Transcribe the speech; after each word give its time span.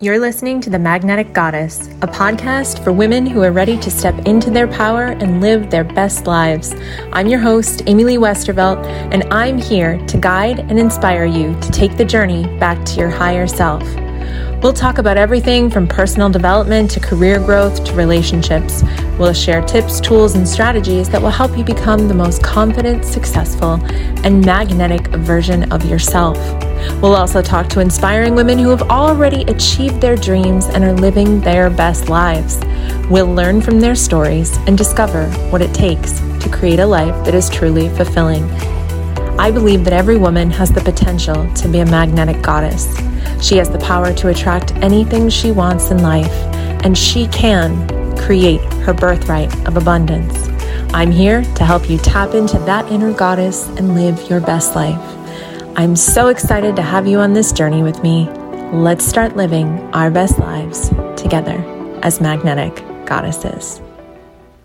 You're 0.00 0.20
listening 0.20 0.60
to 0.60 0.70
The 0.70 0.78
Magnetic 0.78 1.32
Goddess, 1.32 1.88
a 2.02 2.06
podcast 2.06 2.84
for 2.84 2.92
women 2.92 3.26
who 3.26 3.42
are 3.42 3.50
ready 3.50 3.76
to 3.78 3.90
step 3.90 4.16
into 4.28 4.48
their 4.48 4.68
power 4.68 5.06
and 5.06 5.40
live 5.40 5.70
their 5.70 5.82
best 5.82 6.24
lives. 6.24 6.72
I'm 7.12 7.26
your 7.26 7.40
host, 7.40 7.82
Amy 7.86 8.04
Lee 8.04 8.16
Westervelt, 8.16 8.86
and 9.12 9.24
I'm 9.32 9.58
here 9.58 9.98
to 10.06 10.16
guide 10.16 10.60
and 10.60 10.78
inspire 10.78 11.24
you 11.24 11.52
to 11.62 11.70
take 11.72 11.96
the 11.96 12.04
journey 12.04 12.44
back 12.60 12.84
to 12.86 13.00
your 13.00 13.10
higher 13.10 13.48
self. 13.48 13.82
We'll 14.62 14.72
talk 14.72 14.98
about 14.98 15.16
everything 15.16 15.70
from 15.70 15.86
personal 15.86 16.28
development 16.28 16.90
to 16.92 17.00
career 17.00 17.38
growth 17.38 17.84
to 17.84 17.92
relationships. 17.94 18.82
We'll 19.18 19.32
share 19.32 19.62
tips, 19.62 20.00
tools, 20.00 20.34
and 20.34 20.48
strategies 20.48 21.08
that 21.10 21.22
will 21.22 21.30
help 21.30 21.56
you 21.56 21.64
become 21.64 22.08
the 22.08 22.14
most 22.14 22.42
confident, 22.42 23.04
successful, 23.04 23.80
and 24.24 24.44
magnetic 24.44 25.06
version 25.08 25.70
of 25.72 25.84
yourself. 25.84 26.36
We'll 27.00 27.14
also 27.14 27.42
talk 27.42 27.68
to 27.70 27.80
inspiring 27.80 28.34
women 28.34 28.58
who 28.58 28.70
have 28.70 28.82
already 28.82 29.42
achieved 29.42 30.00
their 30.00 30.16
dreams 30.16 30.66
and 30.66 30.82
are 30.82 30.92
living 30.92 31.40
their 31.40 31.70
best 31.70 32.08
lives. 32.08 32.58
We'll 33.08 33.32
learn 33.32 33.60
from 33.60 33.80
their 33.80 33.94
stories 33.94 34.56
and 34.66 34.76
discover 34.76 35.28
what 35.50 35.62
it 35.62 35.72
takes 35.74 36.18
to 36.18 36.48
create 36.52 36.80
a 36.80 36.86
life 36.86 37.24
that 37.24 37.34
is 37.34 37.48
truly 37.48 37.88
fulfilling. 37.90 38.48
I 39.38 39.52
believe 39.52 39.84
that 39.84 39.92
every 39.92 40.16
woman 40.16 40.50
has 40.50 40.72
the 40.72 40.80
potential 40.80 41.52
to 41.54 41.68
be 41.68 41.78
a 41.78 41.86
magnetic 41.86 42.42
goddess. 42.42 42.92
She 43.40 43.56
has 43.58 43.70
the 43.70 43.78
power 43.78 44.12
to 44.12 44.28
attract 44.28 44.72
anything 44.76 45.28
she 45.30 45.52
wants 45.52 45.92
in 45.92 46.02
life, 46.02 46.32
and 46.84 46.98
she 46.98 47.28
can 47.28 48.16
create 48.18 48.60
her 48.82 48.92
birthright 48.92 49.54
of 49.68 49.76
abundance. 49.76 50.48
I'm 50.92 51.12
here 51.12 51.42
to 51.42 51.64
help 51.64 51.88
you 51.88 51.98
tap 51.98 52.34
into 52.34 52.58
that 52.60 52.90
inner 52.90 53.12
goddess 53.12 53.68
and 53.68 53.94
live 53.94 54.28
your 54.28 54.40
best 54.40 54.74
life. 54.74 54.98
I'm 55.76 55.94
so 55.94 56.28
excited 56.28 56.74
to 56.74 56.82
have 56.82 57.06
you 57.06 57.20
on 57.20 57.32
this 57.32 57.52
journey 57.52 57.84
with 57.84 58.02
me. 58.02 58.28
Let's 58.72 59.06
start 59.06 59.36
living 59.36 59.68
our 59.94 60.10
best 60.10 60.40
lives 60.40 60.88
together 61.16 61.58
as 62.02 62.20
magnetic 62.20 62.74
goddesses. 63.06 63.80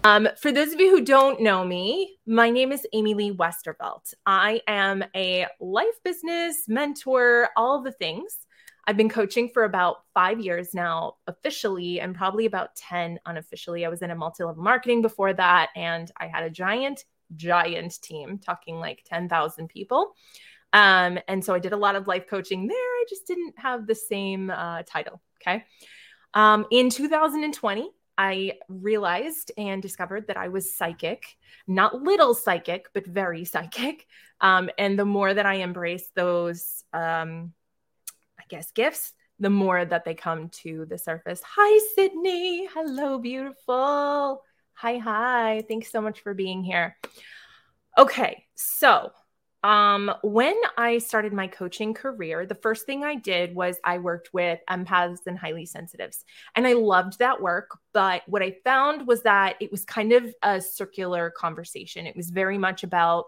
Um, 0.05 0.27
for 0.37 0.51
those 0.51 0.73
of 0.73 0.81
you 0.81 0.89
who 0.89 1.01
don't 1.01 1.41
know 1.41 1.63
me, 1.63 2.17
my 2.27 2.49
name 2.49 2.73
is 2.73 2.85
Amy 2.91 3.13
Lee 3.13 3.31
Westervelt. 3.31 4.13
I 4.25 4.59
am 4.67 5.01
a 5.15 5.47
life 5.61 6.03
business 6.03 6.65
mentor, 6.67 7.47
all 7.55 7.81
the 7.81 7.93
things. 7.93 8.39
I've 8.85 8.97
been 8.97 9.07
coaching 9.07 9.47
for 9.47 9.63
about 9.63 10.03
five 10.13 10.41
years 10.41 10.73
now, 10.73 11.13
officially, 11.27 12.01
and 12.01 12.13
probably 12.13 12.45
about 12.45 12.75
10 12.75 13.17
unofficially. 13.25 13.85
I 13.85 13.89
was 13.89 14.01
in 14.01 14.11
a 14.11 14.15
multi 14.15 14.43
level 14.43 14.61
marketing 14.61 15.01
before 15.01 15.33
that, 15.35 15.69
and 15.73 16.11
I 16.17 16.27
had 16.27 16.43
a 16.43 16.49
giant, 16.49 17.05
giant 17.37 18.01
team, 18.01 18.39
talking 18.39 18.81
like 18.81 19.05
10,000 19.05 19.69
people. 19.69 20.15
Um, 20.73 21.17
and 21.29 21.45
so 21.45 21.53
I 21.53 21.59
did 21.59 21.71
a 21.71 21.77
lot 21.77 21.95
of 21.95 22.07
life 22.07 22.27
coaching 22.29 22.67
there. 22.67 22.75
I 22.77 23.05
just 23.07 23.25
didn't 23.25 23.57
have 23.57 23.87
the 23.87 23.95
same 23.95 24.49
uh, 24.49 24.83
title. 24.85 25.21
Okay. 25.41 25.63
Um, 26.33 26.65
in 26.71 26.89
2020, 26.89 27.89
I 28.17 28.59
realized 28.67 29.51
and 29.57 29.81
discovered 29.81 30.27
that 30.27 30.37
I 30.37 30.49
was 30.49 30.75
psychic, 30.75 31.25
not 31.67 32.01
little 32.01 32.33
psychic, 32.33 32.87
but 32.93 33.05
very 33.05 33.45
psychic. 33.53 34.07
Um, 34.41 34.69
and 34.77 34.97
the 34.97 35.05
more 35.05 35.33
that 35.33 35.45
I 35.45 35.55
embrace 35.55 36.09
those, 36.15 36.83
um, 36.93 37.53
I 38.39 38.43
guess, 38.49 38.71
gifts, 38.71 39.13
the 39.39 39.49
more 39.49 39.83
that 39.83 40.05
they 40.05 40.13
come 40.13 40.49
to 40.49 40.85
the 40.85 40.97
surface. 40.97 41.41
Hi, 41.43 41.79
Sydney. 41.95 42.67
Hello, 42.67 43.17
beautiful. 43.17 44.43
Hi, 44.73 44.97
hi. 44.97 45.63
Thanks 45.67 45.91
so 45.91 46.01
much 46.01 46.21
for 46.21 46.33
being 46.33 46.63
here. 46.63 46.97
Okay, 47.97 48.45
so 48.55 49.11
um, 49.63 50.11
when 50.23 50.59
I 50.77 50.97
started 50.97 51.33
my 51.33 51.47
coaching 51.47 51.93
career, 51.93 52.45
the 52.45 52.55
first 52.55 52.85
thing 52.85 53.03
I 53.03 53.15
did 53.15 53.55
was 53.55 53.77
I 53.83 53.97
worked 53.97 54.33
with 54.33 54.59
empaths 54.69 55.25
and 55.25 55.37
highly 55.37 55.65
sensitives. 55.65 56.25
And 56.55 56.67
I 56.67 56.73
loved 56.73 57.19
that 57.19 57.41
work. 57.41 57.79
But 57.93 58.23
what 58.27 58.43
I 58.43 58.57
found 58.63 59.07
was 59.07 59.23
that 59.23 59.55
it 59.59 59.71
was 59.71 59.85
kind 59.85 60.11
of 60.11 60.33
a 60.43 60.59
circular 60.59 61.29
conversation. 61.29 62.05
It 62.05 62.15
was 62.15 62.29
very 62.29 62.57
much 62.57 62.83
about, 62.83 63.25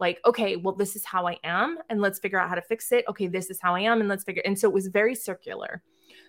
like, 0.00 0.20
okay, 0.24 0.54
well, 0.54 0.76
this 0.76 0.94
is 0.94 1.04
how 1.04 1.26
I 1.26 1.38
am, 1.42 1.78
and 1.88 2.00
let's 2.00 2.20
figure 2.20 2.38
out 2.38 2.48
how 2.48 2.54
to 2.54 2.62
fix 2.62 2.92
it. 2.92 3.04
Okay, 3.08 3.26
this 3.26 3.50
is 3.50 3.58
how 3.60 3.74
I 3.74 3.80
am, 3.80 3.98
and 3.98 4.08
let's 4.08 4.22
figure. 4.22 4.42
And 4.44 4.56
so 4.56 4.68
it 4.68 4.74
was 4.74 4.86
very 4.86 5.16
circular. 5.16 5.82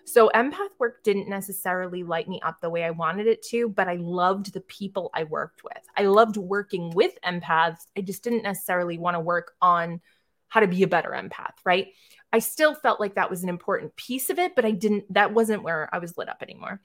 So 0.04 0.30
empath 0.34 0.70
work 0.78 1.02
didn't 1.04 1.28
necessarily 1.28 2.02
light 2.02 2.28
me 2.28 2.40
up 2.42 2.60
the 2.60 2.70
way 2.70 2.84
I 2.84 2.90
wanted 2.90 3.26
it 3.26 3.42
to, 3.48 3.68
but 3.68 3.88
I 3.88 3.96
loved 3.96 4.52
the 4.52 4.60
people 4.60 5.10
I 5.14 5.24
worked 5.24 5.62
with. 5.62 5.82
I 5.96 6.04
loved 6.04 6.36
working 6.36 6.90
with 6.90 7.12
empaths. 7.24 7.86
I 7.96 8.00
just 8.00 8.24
didn't 8.24 8.42
necessarily 8.42 8.98
want 8.98 9.14
to 9.14 9.20
work 9.20 9.52
on 9.60 10.00
how 10.48 10.60
to 10.60 10.66
be 10.66 10.82
a 10.82 10.88
better 10.88 11.10
empath, 11.10 11.54
right? 11.64 11.88
I 12.32 12.40
still 12.40 12.74
felt 12.74 13.00
like 13.00 13.14
that 13.14 13.30
was 13.30 13.42
an 13.42 13.48
important 13.48 13.96
piece 13.96 14.30
of 14.30 14.38
it, 14.38 14.54
but 14.54 14.64
I 14.64 14.72
didn't 14.72 15.12
that 15.14 15.32
wasn't 15.32 15.62
where 15.62 15.88
I 15.92 15.98
was 15.98 16.16
lit 16.18 16.28
up 16.28 16.42
anymore. 16.42 16.80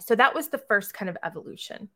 So 0.00 0.14
that 0.14 0.34
was 0.34 0.48
the 0.48 0.58
first 0.58 0.94
kind 0.94 1.08
of 1.08 1.16
evolution 1.22 1.88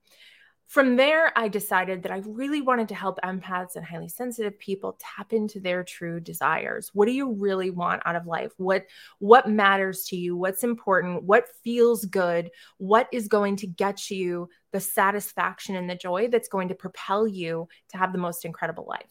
from 0.66 0.96
there, 0.96 1.32
I 1.36 1.48
decided 1.48 2.02
that 2.02 2.12
I 2.12 2.22
really 2.26 2.60
wanted 2.60 2.88
to 2.88 2.94
help 2.94 3.20
empaths 3.22 3.76
and 3.76 3.84
highly 3.84 4.08
sensitive 4.08 4.58
people 4.58 4.98
tap 4.98 5.32
into 5.32 5.60
their 5.60 5.84
true 5.84 6.20
desires. 6.20 6.90
What 6.94 7.06
do 7.06 7.12
you 7.12 7.32
really 7.32 7.70
want 7.70 8.02
out 8.06 8.16
of 8.16 8.26
life? 8.26 8.52
What 8.56 8.86
what 9.18 9.48
matters 9.48 10.04
to 10.06 10.16
you? 10.16 10.36
What's 10.36 10.64
important? 10.64 11.24
What 11.24 11.44
feels 11.62 12.04
good? 12.06 12.50
What 12.78 13.08
is 13.12 13.28
going 13.28 13.56
to 13.56 13.66
get 13.66 14.10
you 14.10 14.48
the 14.72 14.80
satisfaction 14.80 15.76
and 15.76 15.88
the 15.88 15.94
joy 15.94 16.28
that's 16.28 16.48
going 16.48 16.68
to 16.68 16.74
propel 16.74 17.28
you 17.28 17.68
to 17.90 17.98
have 17.98 18.12
the 18.12 18.18
most 18.18 18.44
incredible 18.44 18.86
life? 18.88 19.10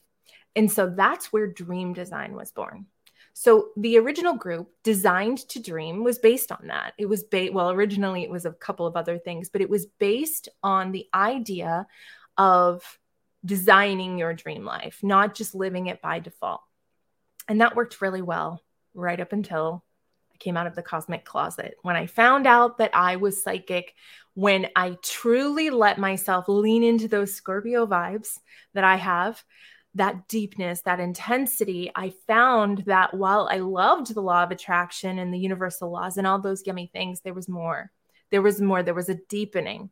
And 0.56 0.72
so 0.72 0.94
that's 0.96 1.32
where 1.32 1.48
dream 1.48 1.94
design 1.94 2.36
was 2.36 2.52
born. 2.52 2.88
So 3.34 3.70
the 3.76 3.98
original 3.98 4.36
group, 4.36 4.70
Designed 4.84 5.40
to 5.50 5.60
Dream, 5.60 6.04
was 6.04 6.20
based 6.20 6.52
on 6.52 6.68
that. 6.68 6.94
It 6.98 7.08
was 7.08 7.24
ba- 7.24 7.50
well, 7.52 7.72
originally 7.72 8.24
it 8.24 8.30
was 8.30 8.46
a 8.46 8.52
couple 8.52 8.86
of 8.86 8.96
other 8.96 9.18
things, 9.18 9.50
but 9.50 9.62
it 9.62 9.70
was 9.70 9.88
based 9.88 10.50
on 10.62 10.92
the 10.92 11.08
idea 11.14 11.88
of 12.38 13.00
designing 13.44 14.18
your 14.18 14.34
dream 14.34 14.64
life, 14.64 15.00
not 15.04 15.36
just 15.36 15.56
living 15.56 15.88
it 15.88 16.02
by 16.02 16.20
default. 16.20 16.62
And 17.48 17.60
that 17.60 17.76
worked 17.76 18.02
really 18.02 18.22
well 18.22 18.62
right 18.94 19.20
up 19.20 19.34
until 19.34 19.84
I 20.34 20.38
came 20.38 20.56
out 20.56 20.68
of 20.68 20.76
the 20.76 20.84
cosmic 20.84 21.26
closet. 21.26 21.76
When 21.82 21.96
I 21.96 22.06
found 22.06 22.48
out 22.48 22.78
that 22.78 22.96
I 22.96 23.18
was 23.18 23.44
psychic, 23.44 23.96
when 24.36 24.68
I 24.76 24.98
truly 25.02 25.70
let 25.70 25.98
myself 25.98 26.46
lean 26.48 26.84
into 26.84 27.08
those 27.08 27.34
Scorpio 27.34 27.86
vibes 27.86 28.40
that 28.74 28.84
I 28.84 28.96
have, 28.96 29.44
that 29.96 30.28
deepness, 30.28 30.82
that 30.82 31.00
intensity, 31.00 31.92
I 31.96 32.14
found 32.28 32.80
that 32.88 33.14
while 33.14 33.48
I 33.52 33.58
loved 33.58 34.14
the 34.14 34.22
law 34.22 34.44
of 34.44 34.52
attraction 34.52 35.20
and 35.20 35.34
the 35.34 35.40
universal 35.40 35.92
laws 35.92 36.18
and 36.18 36.26
all 36.26 36.40
those 36.40 36.66
yummy 36.66 36.90
things, 36.92 37.22
there 37.22 37.34
was 37.34 37.48
more. 37.48 37.92
There 38.32 38.42
was 38.42 38.60
more. 38.60 38.82
There 38.82 38.94
was 38.94 39.10
a 39.10 39.20
deepening. 39.30 39.92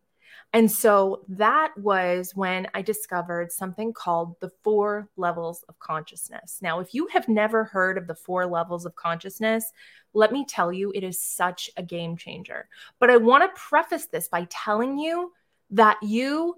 And 0.53 0.69
so 0.69 1.23
that 1.29 1.71
was 1.77 2.35
when 2.35 2.67
I 2.73 2.81
discovered 2.81 3.51
something 3.51 3.93
called 3.93 4.35
the 4.41 4.51
four 4.63 5.07
levels 5.15 5.63
of 5.69 5.79
consciousness. 5.79 6.57
Now, 6.61 6.79
if 6.79 6.93
you 6.93 7.07
have 7.07 7.29
never 7.29 7.63
heard 7.63 7.97
of 7.97 8.07
the 8.07 8.15
four 8.15 8.45
levels 8.45 8.85
of 8.85 8.95
consciousness, 8.95 9.71
let 10.13 10.33
me 10.33 10.45
tell 10.45 10.73
you, 10.73 10.91
it 10.93 11.03
is 11.03 11.21
such 11.21 11.69
a 11.77 11.83
game 11.83 12.17
changer. 12.17 12.67
But 12.99 13.09
I 13.09 13.17
want 13.17 13.43
to 13.43 13.61
preface 13.61 14.07
this 14.07 14.27
by 14.27 14.45
telling 14.49 14.99
you 14.99 15.31
that 15.69 15.97
you 16.01 16.55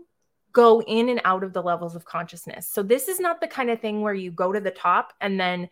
go 0.53 0.81
in 0.83 1.09
and 1.09 1.19
out 1.25 1.43
of 1.43 1.51
the 1.51 1.61
levels 1.61 1.95
of 1.95 2.05
consciousness. 2.05 2.67
So 2.67 2.83
this 2.83 3.07
is 3.07 3.19
not 3.19 3.41
the 3.41 3.47
kind 3.47 3.69
of 3.69 3.81
thing 3.81 4.01
where 4.01 4.13
you 4.13 4.31
go 4.31 4.53
to 4.53 4.59
the 4.59 4.71
top 4.71 5.13
and 5.19 5.39
then 5.39 5.67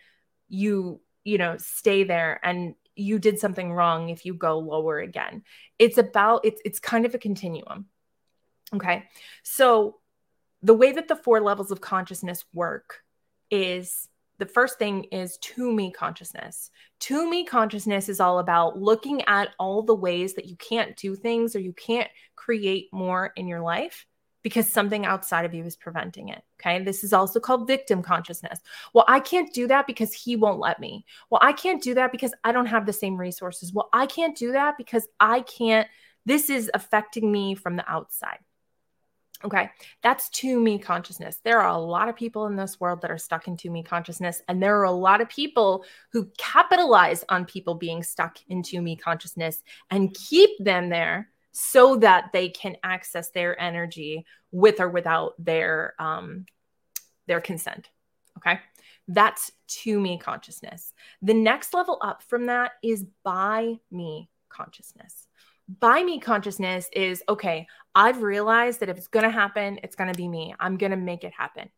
you, 0.50 1.00
you 1.24 1.38
know, 1.38 1.56
stay 1.58 2.04
there 2.04 2.40
and 2.44 2.76
you 2.96 3.20
did 3.20 3.40
something 3.40 3.72
wrong 3.72 4.10
if 4.10 4.26
you 4.26 4.34
go 4.34 4.60
lower 4.60 5.00
again. 5.00 5.44
It's 5.80 5.98
about 5.98 6.42
it's 6.44 6.62
it's 6.66 6.80
kind 6.80 7.06
of 7.06 7.14
a 7.14 7.20
continuum. 7.20 7.86
Okay? 8.74 9.06
So 9.44 9.98
the 10.64 10.74
way 10.74 10.92
that 10.92 11.08
the 11.08 11.16
four 11.16 11.40
levels 11.40 11.72
of 11.72 11.80
consciousness 11.80 12.44
work 12.54 13.04
is 13.50 14.08
the 14.40 14.46
first 14.48 14.80
thing 14.80 15.04
is 15.06 15.38
to 15.38 15.72
me 15.72 15.92
consciousness. 15.92 16.72
To 17.02 17.30
me 17.30 17.46
consciousness 17.46 18.10
is 18.10 18.20
all 18.20 18.40
about 18.40 18.80
looking 18.80 19.22
at 19.28 19.50
all 19.60 19.84
the 19.84 19.94
ways 19.94 20.34
that 20.34 20.46
you 20.46 20.56
can't 20.56 20.96
do 20.98 21.16
things 21.16 21.56
or 21.56 21.60
you 21.60 21.74
can't 21.74 22.10
create 22.36 22.90
more 22.92 23.32
in 23.36 23.48
your 23.48 23.62
life 23.62 24.08
because 24.44 24.68
something 24.68 25.06
outside 25.06 25.46
of 25.46 25.54
you 25.54 25.64
is 25.64 25.76
preventing 25.76 26.30
it. 26.30 26.42
Okay. 26.60 26.84
This 26.84 27.04
is 27.04 27.14
also 27.14 27.40
called 27.40 27.68
victim 27.68 28.02
consciousness. 28.02 28.60
Well, 28.94 29.06
I 29.08 29.20
can't 29.20 29.54
do 29.54 29.68
that 29.68 29.88
because 29.88 30.14
he 30.14 30.36
won't 30.36 30.60
let 30.60 30.80
me. 30.80 31.06
Well, 31.30 31.42
I 31.44 31.54
can't 31.54 31.82
do 31.82 31.94
that 31.96 32.12
because 32.12 32.34
I 32.44 32.52
don't 32.52 32.66
have 32.68 32.86
the 32.86 32.94
same 32.94 33.18
resources. 33.18 33.74
Well, 33.74 33.90
I 33.94 34.06
can't 34.06 34.38
do 34.38 34.52
that 34.54 34.78
because 34.78 35.08
I 35.20 35.42
can't, 35.42 35.88
this 36.26 36.50
is 36.50 36.70
affecting 36.74 37.32
me 37.32 37.56
from 37.56 37.76
the 37.76 37.90
outside. 37.90 38.40
Okay, 39.44 39.72
that's 40.04 40.30
to 40.30 40.60
me 40.60 40.78
consciousness. 40.78 41.40
There 41.44 41.60
are 41.62 41.76
a 41.76 41.82
lot 41.82 42.10
of 42.10 42.16
people 42.16 42.46
in 42.46 42.56
this 42.56 42.80
world 42.80 43.02
that 43.02 43.10
are 43.10 43.18
stuck 43.18 43.48
in 43.48 43.58
to 43.58 43.72
me 43.72 43.82
consciousness, 43.82 44.40
and 44.48 44.62
there 44.62 44.78
are 44.80 44.84
a 44.84 44.92
lot 44.92 45.20
of 45.20 45.30
people 45.30 45.84
who 46.12 46.30
capitalize 46.38 47.26
on 47.28 47.46
people 47.46 47.74
being 47.74 48.04
stuck 48.04 48.38
in 48.50 48.62
to 48.64 48.80
me 48.80 48.96
consciousness 48.96 49.64
and 49.90 50.14
keep 50.14 50.52
them 50.60 50.90
there 50.90 51.31
so 51.52 51.98
that 51.98 52.32
they 52.34 52.50
can 52.50 52.78
access 52.84 53.30
their 53.32 53.60
energy 53.60 54.26
with 54.52 54.80
or 54.80 54.90
without 54.90 55.34
their 55.38 55.94
um, 56.00 56.46
their 57.28 57.42
consent. 57.42 57.90
Okay. 58.38 58.60
That's 59.08 59.52
to 59.68 60.00
me 60.00 60.18
consciousness. 60.18 60.94
The 61.22 61.34
next 61.34 61.74
level 61.74 61.98
up 62.02 62.24
from 62.24 62.46
that 62.48 62.72
is 62.84 63.06
by 63.24 63.76
me 63.92 64.30
consciousness. 64.50 65.28
By 65.80 66.04
me 66.04 66.20
consciousness 66.20 66.90
is 66.94 67.24
okay, 67.30 67.68
I've 67.96 68.22
realized 68.22 68.80
that 68.80 68.90
if 68.90 68.98
it's 68.98 69.08
going 69.08 69.24
to 69.24 69.30
happen, 69.30 69.80
it's 69.84 69.96
going 69.96 70.12
to 70.12 70.18
be 70.18 70.28
me. 70.28 70.54
I'm 70.60 70.78
going 70.78 70.92
to 70.92 70.98
make 70.98 71.24
it 71.24 71.34
happen. 71.34 71.70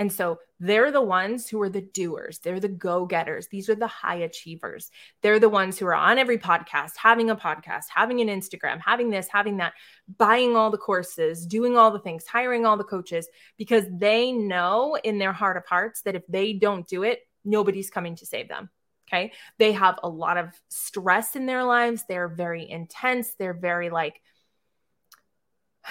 And 0.00 0.10
so 0.10 0.38
they're 0.58 0.90
the 0.90 1.02
ones 1.02 1.46
who 1.46 1.60
are 1.60 1.68
the 1.68 1.82
doers. 1.82 2.38
They're 2.38 2.58
the 2.58 2.68
go 2.68 3.04
getters. 3.04 3.48
These 3.48 3.68
are 3.68 3.74
the 3.74 3.86
high 3.86 4.14
achievers. 4.14 4.90
They're 5.20 5.38
the 5.38 5.50
ones 5.50 5.78
who 5.78 5.84
are 5.84 5.94
on 5.94 6.16
every 6.16 6.38
podcast, 6.38 6.92
having 6.96 7.28
a 7.28 7.36
podcast, 7.36 7.84
having 7.94 8.22
an 8.22 8.28
Instagram, 8.28 8.80
having 8.82 9.10
this, 9.10 9.28
having 9.30 9.58
that, 9.58 9.74
buying 10.16 10.56
all 10.56 10.70
the 10.70 10.78
courses, 10.78 11.46
doing 11.46 11.76
all 11.76 11.90
the 11.90 11.98
things, 11.98 12.26
hiring 12.26 12.64
all 12.64 12.78
the 12.78 12.82
coaches, 12.82 13.28
because 13.58 13.84
they 13.92 14.32
know 14.32 14.96
in 15.04 15.18
their 15.18 15.34
heart 15.34 15.58
of 15.58 15.66
hearts 15.66 16.00
that 16.02 16.16
if 16.16 16.26
they 16.28 16.54
don't 16.54 16.88
do 16.88 17.02
it, 17.02 17.20
nobody's 17.44 17.90
coming 17.90 18.16
to 18.16 18.24
save 18.24 18.48
them. 18.48 18.70
Okay. 19.06 19.32
They 19.58 19.72
have 19.72 19.98
a 20.02 20.08
lot 20.08 20.38
of 20.38 20.48
stress 20.70 21.36
in 21.36 21.44
their 21.44 21.64
lives. 21.64 22.04
They're 22.08 22.28
very 22.28 22.70
intense. 22.70 23.34
They're 23.38 23.52
very 23.52 23.90
like, 23.90 24.18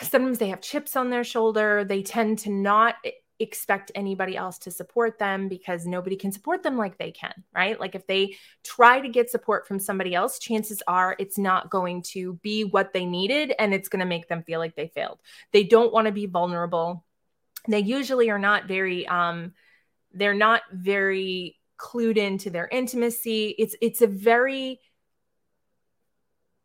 sometimes 0.01 0.39
they 0.39 0.49
have 0.49 0.61
chips 0.61 0.95
on 0.95 1.11
their 1.11 1.23
shoulder. 1.23 1.83
They 1.83 2.01
tend 2.01 2.39
to 2.39 2.49
not 2.49 2.95
expect 3.39 3.91
anybody 3.95 4.35
else 4.35 4.57
to 4.59 4.71
support 4.71 5.17
them 5.17 5.47
because 5.47 5.85
nobody 5.85 6.15
can 6.15 6.31
support 6.31 6.61
them 6.61 6.77
like 6.77 6.97
they 6.97 7.11
can, 7.11 7.33
right? 7.53 7.79
Like 7.79 7.95
if 7.95 8.05
they 8.05 8.35
try 8.63 8.99
to 8.99 9.07
get 9.07 9.29
support 9.29 9.67
from 9.67 9.79
somebody 9.79 10.13
else, 10.13 10.39
chances 10.39 10.83
are 10.87 11.15
it's 11.19 11.37
not 11.37 11.69
going 11.69 12.01
to 12.03 12.33
be 12.35 12.63
what 12.63 12.91
they 12.91 13.05
needed 13.05 13.53
and 13.57 13.73
it's 13.73 13.89
going 13.89 14.01
to 14.01 14.05
make 14.05 14.27
them 14.27 14.43
feel 14.43 14.59
like 14.59 14.75
they 14.75 14.87
failed. 14.87 15.19
They 15.51 15.63
don't 15.63 15.93
want 15.93 16.07
to 16.07 16.11
be 16.11 16.25
vulnerable. 16.25 17.05
They 17.67 17.79
usually 17.79 18.29
are 18.29 18.39
not 18.39 18.67
very 18.67 19.07
um 19.07 19.53
they're 20.11 20.33
not 20.33 20.63
very 20.71 21.57
clued 21.77 22.17
into 22.17 22.49
their 22.49 22.67
intimacy. 22.67 23.55
It's 23.57 23.75
it's 23.81 24.01
a 24.01 24.07
very 24.07 24.79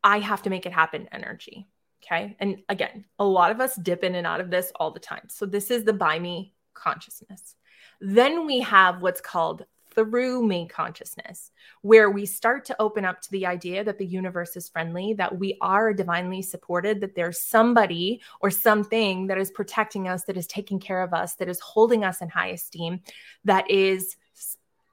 I 0.03 0.19
have 0.19 0.43
to 0.43 0.51
make 0.51 0.67
it 0.67 0.73
happen 0.73 1.09
energy. 1.13 1.69
Okay. 2.05 2.37
And 2.39 2.59
again, 2.69 3.07
a 3.19 3.25
lot 3.25 3.51
of 3.51 3.61
us 3.61 3.77
dip 3.77 4.05
in 4.05 4.15
and 4.15 4.27
out 4.27 4.41
of 4.41 4.51
this 4.51 4.71
all 4.77 4.91
the 4.91 5.01
time. 5.01 5.29
So 5.29 5.47
this 5.47 5.71
is 5.71 5.85
the 5.85 5.95
by 5.95 6.19
me 6.19 6.54
consciousness. 6.75 7.57
Then 8.01 8.47
we 8.47 8.61
have 8.61 9.03
what's 9.03 9.21
called 9.21 9.65
through 9.95 10.45
me 10.45 10.67
consciousness, 10.67 11.53
where 11.83 12.11
we 12.11 12.27
start 12.27 12.65
to 12.65 12.77
open 12.83 13.05
up 13.05 13.21
to 13.21 13.31
the 13.31 13.47
idea 13.47 13.85
that 13.85 13.99
the 13.99 14.07
universe 14.07 14.57
is 14.57 14.69
friendly, 14.69 15.15
that 15.15 15.39
we 15.39 15.57
are 15.61 15.93
divinely 15.93 16.43
supported, 16.43 17.01
that 17.01 17.15
there's 17.15 17.41
somebody 17.41 18.21
or 18.41 18.51
something 18.51 19.29
that 19.29 19.39
is 19.39 19.51
protecting 19.51 20.09
us, 20.09 20.25
that 20.25 20.37
is 20.37 20.47
taking 20.47 20.81
care 20.81 21.03
of 21.03 21.15
us, 21.15 21.37
that 21.37 21.49
is 21.49 21.61
holding 21.61 22.05
us 22.05 22.21
in 22.21 22.29
high 22.29 22.49
esteem, 22.49 23.01
that 23.45 23.71
is 23.71 24.17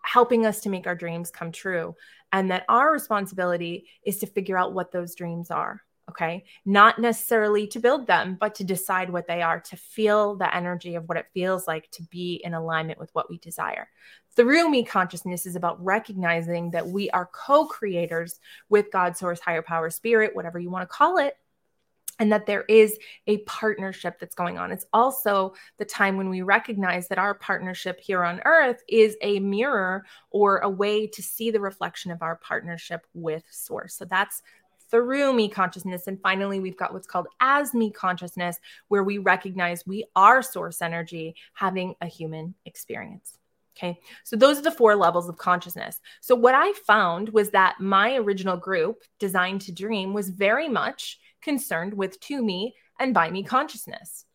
helping 0.04 0.46
us 0.46 0.62
to 0.62 0.70
make 0.70 0.88
our 0.88 0.96
dreams 0.96 1.32
come 1.32 1.52
true. 1.52 1.96
And 2.32 2.50
that 2.50 2.66
our 2.70 2.92
responsibility 2.92 3.88
is 4.06 4.20
to 4.20 4.28
figure 4.28 4.58
out 4.58 4.74
what 4.74 4.92
those 4.92 5.16
dreams 5.16 5.52
are. 5.52 5.82
Okay. 6.12 6.44
Not 6.66 7.00
necessarily 7.00 7.68
to 7.68 7.80
build 7.80 8.06
them, 8.06 8.36
but 8.38 8.54
to 8.56 8.66
decide 8.66 9.10
what 9.10 9.28
they 9.28 9.42
are, 9.42 9.62
to 9.62 9.78
feel 9.78 10.36
the 10.36 10.54
energy 10.54 10.96
of 10.96 11.08
what 11.08 11.18
it 11.18 11.28
feels 11.34 11.68
like 11.68 11.90
to 11.92 12.04
be 12.04 12.42
in 12.44 12.54
alignment 12.54 13.00
with 13.00 13.10
what 13.16 13.30
we 13.30 13.38
desire. 13.38 13.88
Through 14.36 14.70
me 14.70 14.84
consciousness 14.84 15.46
is 15.46 15.56
about 15.56 15.82
recognizing 15.82 16.72
that 16.72 16.86
we 16.86 17.10
are 17.12 17.30
co 17.32 17.66
creators 17.66 18.42
with 18.68 18.92
God, 18.92 19.16
source, 19.16 19.40
higher 19.40 19.62
power, 19.62 19.90
spirit, 19.90 20.36
whatever 20.36 20.60
you 20.60 20.70
want 20.70 20.84
to 20.84 20.94
call 20.94 21.18
it, 21.18 21.38
and 22.20 22.30
that 22.34 22.46
there 22.46 22.64
is 22.64 23.00
a 23.28 23.38
partnership 23.40 24.20
that's 24.20 24.36
going 24.36 24.58
on. 24.58 24.70
It's 24.70 24.86
also 24.92 25.54
the 25.78 25.86
time 25.86 26.18
when 26.18 26.30
we 26.30 26.42
recognize 26.42 27.08
that 27.08 27.20
our 27.20 27.36
partnership 27.36 28.02
here 28.02 28.26
on 28.26 28.42
earth 28.44 28.84
is 28.90 29.16
a 29.22 29.40
mirror 29.40 30.06
or 30.30 30.58
a 30.58 30.70
way 30.70 31.08
to 31.08 31.24
see 31.24 31.52
the 31.52 31.62
reflection 31.62 32.12
of 32.12 32.22
our 32.22 32.36
partnership 32.36 33.08
with 33.14 33.44
source. 33.50 33.96
So 33.96 34.04
that's 34.04 34.42
through 34.92 35.34
me 35.34 35.50
consciousness. 35.50 36.06
And 36.08 36.22
finally, 36.22 36.60
we've 36.60 36.78
got 36.78 36.94
what's 36.94 37.08
called 37.08 37.28
as 37.40 37.74
me 37.74 37.90
consciousness, 37.90 38.60
where 38.90 39.04
we 39.04 39.18
recognize 39.18 39.88
we 39.88 40.06
are 40.16 40.42
source 40.42 40.82
energy 40.82 41.36
having 41.54 41.96
a 42.02 42.06
human 42.06 42.54
experience. 42.66 43.38
Okay. 43.78 44.00
So 44.26 44.36
those 44.36 44.60
are 44.60 44.64
the 44.64 44.70
four 44.70 44.96
levels 44.96 45.30
of 45.30 45.38
consciousness. 45.38 46.00
So 46.20 46.36
what 46.36 46.54
I 46.54 46.74
found 46.86 47.30
was 47.30 47.52
that 47.52 47.80
my 47.80 48.16
original 48.16 48.58
group, 48.58 49.02
Designed 49.18 49.62
to 49.62 49.72
Dream, 49.72 50.14
was 50.14 50.30
very 50.30 50.68
much 50.68 51.20
concerned 51.42 51.94
with 51.94 52.20
to 52.22 52.44
me 52.44 52.76
and 53.00 53.14
by 53.14 53.32
me 53.32 53.44
consciousness. 53.44 54.26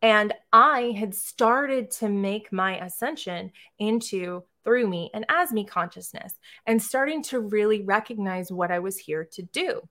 And 0.00 0.32
I 0.52 0.94
had 0.98 1.14
started 1.14 1.90
to 1.92 2.08
make 2.08 2.52
my 2.52 2.78
ascension 2.78 3.52
into 3.78 4.44
through 4.64 4.88
me 4.88 5.10
and 5.14 5.24
as 5.28 5.52
me 5.52 5.64
consciousness 5.64 6.34
and 6.66 6.82
starting 6.82 7.22
to 7.24 7.40
really 7.40 7.82
recognize 7.82 8.50
what 8.50 8.70
I 8.70 8.78
was 8.78 8.98
here 8.98 9.28
to 9.32 9.42
do. 9.42 9.88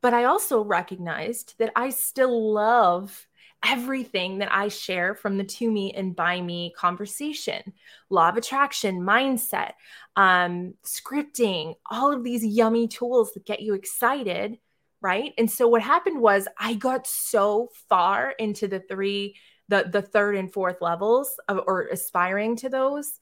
But 0.00 0.14
I 0.14 0.24
also 0.24 0.62
recognized 0.62 1.54
that 1.58 1.72
I 1.74 1.90
still 1.90 2.52
love 2.52 3.26
everything 3.64 4.38
that 4.38 4.52
I 4.52 4.68
share 4.68 5.14
from 5.14 5.38
the 5.38 5.44
to 5.44 5.70
me 5.70 5.92
and 5.92 6.14
by 6.14 6.40
me 6.40 6.72
conversation, 6.76 7.72
law 8.10 8.28
of 8.28 8.36
attraction, 8.36 9.00
mindset, 9.00 9.72
um, 10.14 10.74
scripting, 10.84 11.74
all 11.90 12.12
of 12.12 12.22
these 12.22 12.44
yummy 12.44 12.86
tools 12.86 13.32
that 13.32 13.46
get 13.46 13.62
you 13.62 13.74
excited. 13.74 14.58
Right. 15.02 15.34
And 15.38 15.50
so 15.50 15.68
what 15.68 15.82
happened 15.82 16.20
was 16.20 16.48
I 16.58 16.74
got 16.74 17.06
so 17.06 17.70
far 17.88 18.30
into 18.30 18.66
the 18.66 18.80
three, 18.80 19.36
the, 19.68 19.88
the 19.90 20.02
third 20.02 20.36
and 20.36 20.52
fourth 20.52 20.80
levels 20.80 21.38
of, 21.48 21.60
or 21.66 21.86
aspiring 21.88 22.56
to 22.56 22.68
those 22.68 23.18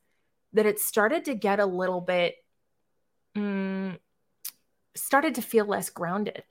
that 0.55 0.67
it 0.67 0.81
started 0.81 1.27
to 1.27 1.35
get 1.35 1.61
a 1.61 1.67
little 1.67 2.01
bit 2.01 2.37
mm, 3.37 3.99
started 4.95 5.35
to 5.37 5.43
feel 5.43 5.67
less 5.67 5.91
grounded. 5.91 6.43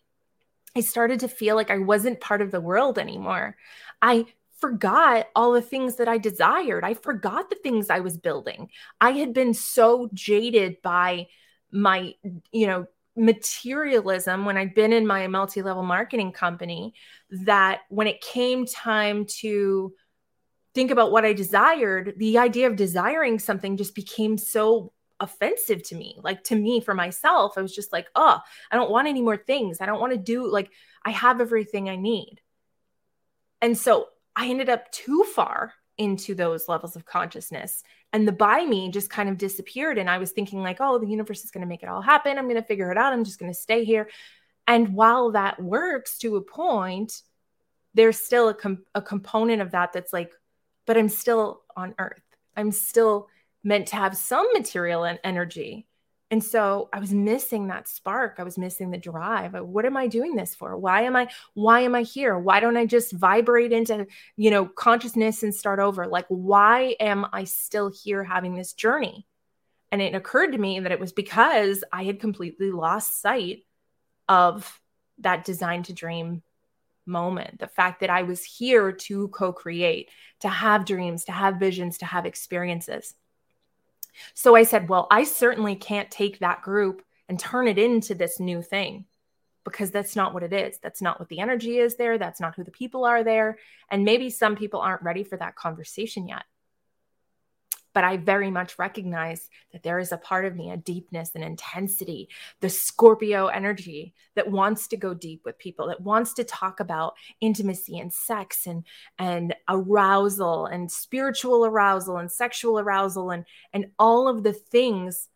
I 0.76 0.82
started 0.82 1.20
to 1.22 1.28
feel 1.28 1.56
like 1.56 1.72
I 1.72 1.78
wasn't 1.78 2.20
part 2.20 2.42
of 2.42 2.52
the 2.52 2.62
world 2.62 2.98
anymore. 2.98 3.56
I 4.02 4.26
forgot 4.60 5.28
all 5.36 5.52
the 5.52 5.62
things 5.62 5.96
that 5.96 6.08
I 6.08 6.18
desired. 6.18 6.84
I 6.84 6.94
forgot 6.94 7.50
the 7.50 7.58
things 7.58 7.90
I 7.90 8.00
was 8.00 8.18
building. 8.18 8.70
I 9.00 9.12
had 9.12 9.34
been 9.34 9.54
so 9.54 10.10
jaded 10.14 10.82
by 10.82 11.28
my, 11.72 12.14
you 12.52 12.68
know, 12.68 12.88
materialism 13.16 14.46
when 14.46 14.58
I'd 14.58 14.74
been 14.74 14.92
in 14.92 15.06
my 15.06 15.28
multi 15.28 15.62
level 15.62 15.84
marketing 15.84 16.32
company 16.32 16.96
that 17.30 17.82
when 17.90 18.08
it 18.08 18.22
came 18.22 18.66
time 18.66 19.26
to 19.26 19.94
think 20.74 20.92
about 20.92 21.12
what 21.12 21.26
I 21.26 21.34
desired, 21.34 22.14
the 22.18 22.38
idea 22.38 22.68
of 22.68 22.76
desiring 22.76 23.40
something 23.40 23.78
just 23.78 23.96
became 23.96 24.38
so 24.38 24.92
offensive 25.20 25.84
to 25.84 25.96
me. 25.96 26.20
Like 26.24 26.44
to 26.46 26.56
me, 26.56 26.82
for 26.82 26.94
myself, 26.94 27.58
I 27.58 27.62
was 27.62 27.74
just 27.74 27.94
like, 27.94 28.08
oh, 28.16 28.40
I 28.72 28.76
don't 28.76 28.92
want 28.92 29.08
any 29.08 29.22
more 29.22 29.38
things. 29.38 29.80
I 29.80 29.86
don't 29.86 30.02
want 30.02 30.14
to 30.14 30.18
do 30.18 30.52
like 30.52 30.72
I 31.06 31.12
have 31.12 31.42
everything 31.42 31.90
I 31.90 31.96
need. 31.96 32.42
And 33.62 33.78
so 33.78 34.10
I 34.36 34.50
ended 34.50 34.70
up 34.70 34.92
too 34.92 35.24
far 35.36 35.74
into 35.98 36.34
those 36.34 36.68
levels 36.68 36.96
of 36.96 37.06
consciousness. 37.06 37.84
And 38.12 38.28
the 38.28 38.32
by 38.32 38.66
me 38.66 38.90
just 38.90 39.10
kind 39.10 39.30
of 39.30 39.38
disappeared. 39.38 39.98
And 39.98 40.10
I 40.10 40.18
was 40.18 40.32
thinking, 40.32 40.62
like, 40.62 40.78
oh, 40.80 40.98
the 41.00 41.08
universe 41.08 41.44
is 41.44 41.52
going 41.52 41.62
to 41.62 41.68
make 41.68 41.84
it 41.84 41.90
all 41.90 42.02
happen. 42.02 42.38
I'm 42.38 42.50
going 42.50 42.62
to 42.62 42.68
figure 42.68 42.92
it 42.92 42.98
out. 42.98 43.14
I'm 43.14 43.24
just 43.24 43.40
going 43.40 43.52
to 43.52 43.58
stay 43.58 43.86
here. 43.86 44.10
And 44.68 44.96
while 44.96 45.32
that 45.32 45.62
works 45.62 46.18
to 46.20 46.36
a 46.36 46.42
point, 46.42 47.22
there's 47.94 48.18
still 48.18 48.50
a, 48.50 48.54
com- 48.54 48.86
a 48.96 49.02
component 49.02 49.62
of 49.62 49.72
that 49.72 49.94
that's 49.94 50.12
like, 50.12 50.32
but 50.86 50.98
I'm 50.98 51.10
still 51.10 51.62
on 51.76 51.96
earth. 52.00 52.22
I'm 52.56 52.72
still 52.72 53.30
meant 53.64 53.88
to 53.88 53.96
have 53.96 54.18
some 54.18 54.48
material 54.54 55.04
and 55.04 55.20
energy. 55.24 55.88
And 56.32 56.44
so 56.44 56.90
I 56.92 57.00
was 57.00 57.14
missing 57.14 57.68
that 57.68 57.88
spark. 57.88 58.38
I 58.40 58.44
was 58.44 58.58
missing 58.58 58.90
the 58.90 58.98
drive. 58.98 59.54
What 59.54 59.86
am 59.86 59.96
I 59.96 60.08
doing 60.08 60.36
this 60.36 60.56
for? 60.56 60.76
Why 60.76 61.04
am 61.04 61.16
I 61.16 61.30
why 61.54 61.82
am 61.82 61.94
I 61.94 62.02
here? 62.02 62.38
Why 62.38 62.60
don't 62.60 62.76
I 62.76 62.88
just 62.88 63.12
vibrate 63.12 63.72
into, 63.72 64.08
you 64.36 64.50
know, 64.50 64.66
consciousness 64.66 65.44
and 65.44 65.54
start 65.54 65.80
over? 65.80 66.08
Like 66.08 66.26
why 66.30 66.96
am 67.00 67.28
I 67.32 67.44
still 67.44 67.92
here 67.92 68.24
having 68.24 68.56
this 68.56 68.74
journey? 68.74 69.28
And 69.92 70.02
it 70.02 70.16
occurred 70.16 70.54
to 70.54 70.58
me 70.58 70.80
that 70.80 70.92
it 70.92 71.00
was 71.00 71.14
because 71.14 71.84
I 71.94 72.04
had 72.04 72.20
completely 72.20 72.72
lost 72.72 73.22
sight 73.22 73.66
of 74.28 74.82
that 75.20 75.46
design 75.46 75.84
to 75.84 75.94
dream 75.94 76.42
moment 77.06 77.60
the 77.60 77.68
fact 77.68 78.02
that 78.02 78.10
I 78.10 78.24
was 78.24 78.44
here 78.44 78.92
to 78.92 79.28
co 79.30 79.52
create, 79.52 80.10
to 80.42 80.50
have 80.50 80.86
dreams, 80.86 81.26
to 81.26 81.32
have 81.32 81.56
visions, 81.56 81.98
to 82.00 82.06
have 82.06 82.26
experiences. 82.26 83.14
So 84.34 84.56
I 84.56 84.64
said, 84.64 84.90
Well, 84.90 85.08
I 85.12 85.24
certainly 85.24 85.76
can't 85.76 86.12
take 86.12 86.40
that 86.40 86.62
group 86.62 87.02
and 87.30 87.40
turn 87.40 87.68
it 87.68 87.78
into 87.78 88.16
this 88.16 88.40
new 88.40 88.62
thing 88.62 89.06
because 89.64 89.92
that's 89.92 90.16
not 90.16 90.34
what 90.34 90.44
it 90.44 90.54
is. 90.54 90.78
That's 90.80 91.02
not 91.02 91.20
what 91.20 91.30
the 91.30 91.40
energy 91.40 91.78
is 91.78 91.96
there. 91.96 92.18
That's 92.18 92.42
not 92.42 92.56
who 92.56 92.64
the 92.64 92.72
people 92.72 93.06
are 93.06 93.24
there. 93.24 93.58
And 93.90 94.04
maybe 94.04 94.30
some 94.30 94.56
people 94.56 94.82
aren't 94.82 95.04
ready 95.04 95.24
for 95.24 95.38
that 95.38 95.56
conversation 95.56 96.28
yet 96.28 96.44
but 97.94 98.04
I 98.04 98.18
very 98.18 98.52
much 98.52 98.80
recognize 98.80 99.50
that 99.72 99.84
there 99.84 100.00
is 100.00 100.12
a 100.12 100.18
part 100.18 100.46
of 100.46 100.56
me, 100.56 100.72
a 100.72 100.78
deepness 100.78 101.32
and 101.36 101.44
intensity, 101.44 102.30
the 102.60 102.70
Scorpio 102.70 103.48
energy 103.48 104.14
that 104.36 104.50
wants 104.50 104.88
to 104.90 104.98
go 104.98 105.14
deep 105.14 105.42
with 105.46 105.58
people, 105.60 105.88
that 105.88 106.02
wants 106.02 106.34
to 106.34 106.44
talk 106.44 106.80
about 106.80 107.14
intimacy 107.40 108.00
and 108.00 108.12
sex 108.12 108.66
and 108.66 108.84
and 109.20 109.56
arousal 109.70 110.66
and 110.66 110.92
spiritual 110.92 111.66
arousal 111.66 112.18
and 112.18 112.32
sexual 112.32 112.80
arousal 112.80 113.32
and 113.32 113.46
and 113.74 113.88
all 114.00 114.28
of 114.28 114.44
the 114.44 114.54
things 114.54 115.30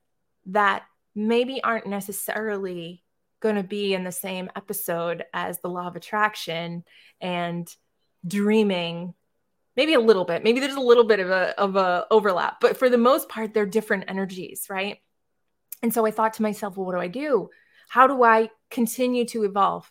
that 0.48 0.84
maybe 1.16 1.64
aren't 1.64 1.88
necessarily 1.88 3.04
going 3.40 3.56
to 3.56 3.64
be 3.64 3.94
in 3.94 4.04
the 4.04 4.12
same 4.12 4.50
episode 4.56 5.24
as 5.34 5.60
the 5.60 5.70
law 5.70 5.88
of 5.88 5.96
attraction 5.96 6.84
and 7.22 7.76
dreaming 8.26 9.14
maybe 9.78 9.94
a 9.94 10.00
little 10.00 10.26
bit. 10.26 10.44
Maybe 10.44 10.60
there's 10.60 10.76
a 10.76 10.82
little 10.82 11.04
bit 11.06 11.20
of 11.20 11.30
a 11.30 11.58
of 11.60 11.76
a 11.76 12.08
overlap 12.12 12.60
but 12.60 12.76
for 12.76 12.90
the 12.90 12.98
most 12.98 13.30
part 13.30 13.54
they're 13.54 13.66
different 13.66 14.06
energies 14.08 14.66
right? 14.70 14.98
And 15.82 15.94
so 15.94 16.06
i 16.06 16.12
thought 16.12 16.34
to 16.34 16.42
myself 16.42 16.76
well 16.76 16.86
what 16.86 16.96
do 16.96 17.00
i 17.00 17.08
do? 17.08 17.50
How 17.88 18.08
do 18.08 18.24
i 18.24 18.50
continue 18.70 19.26
to 19.26 19.44
evolve 19.44 19.90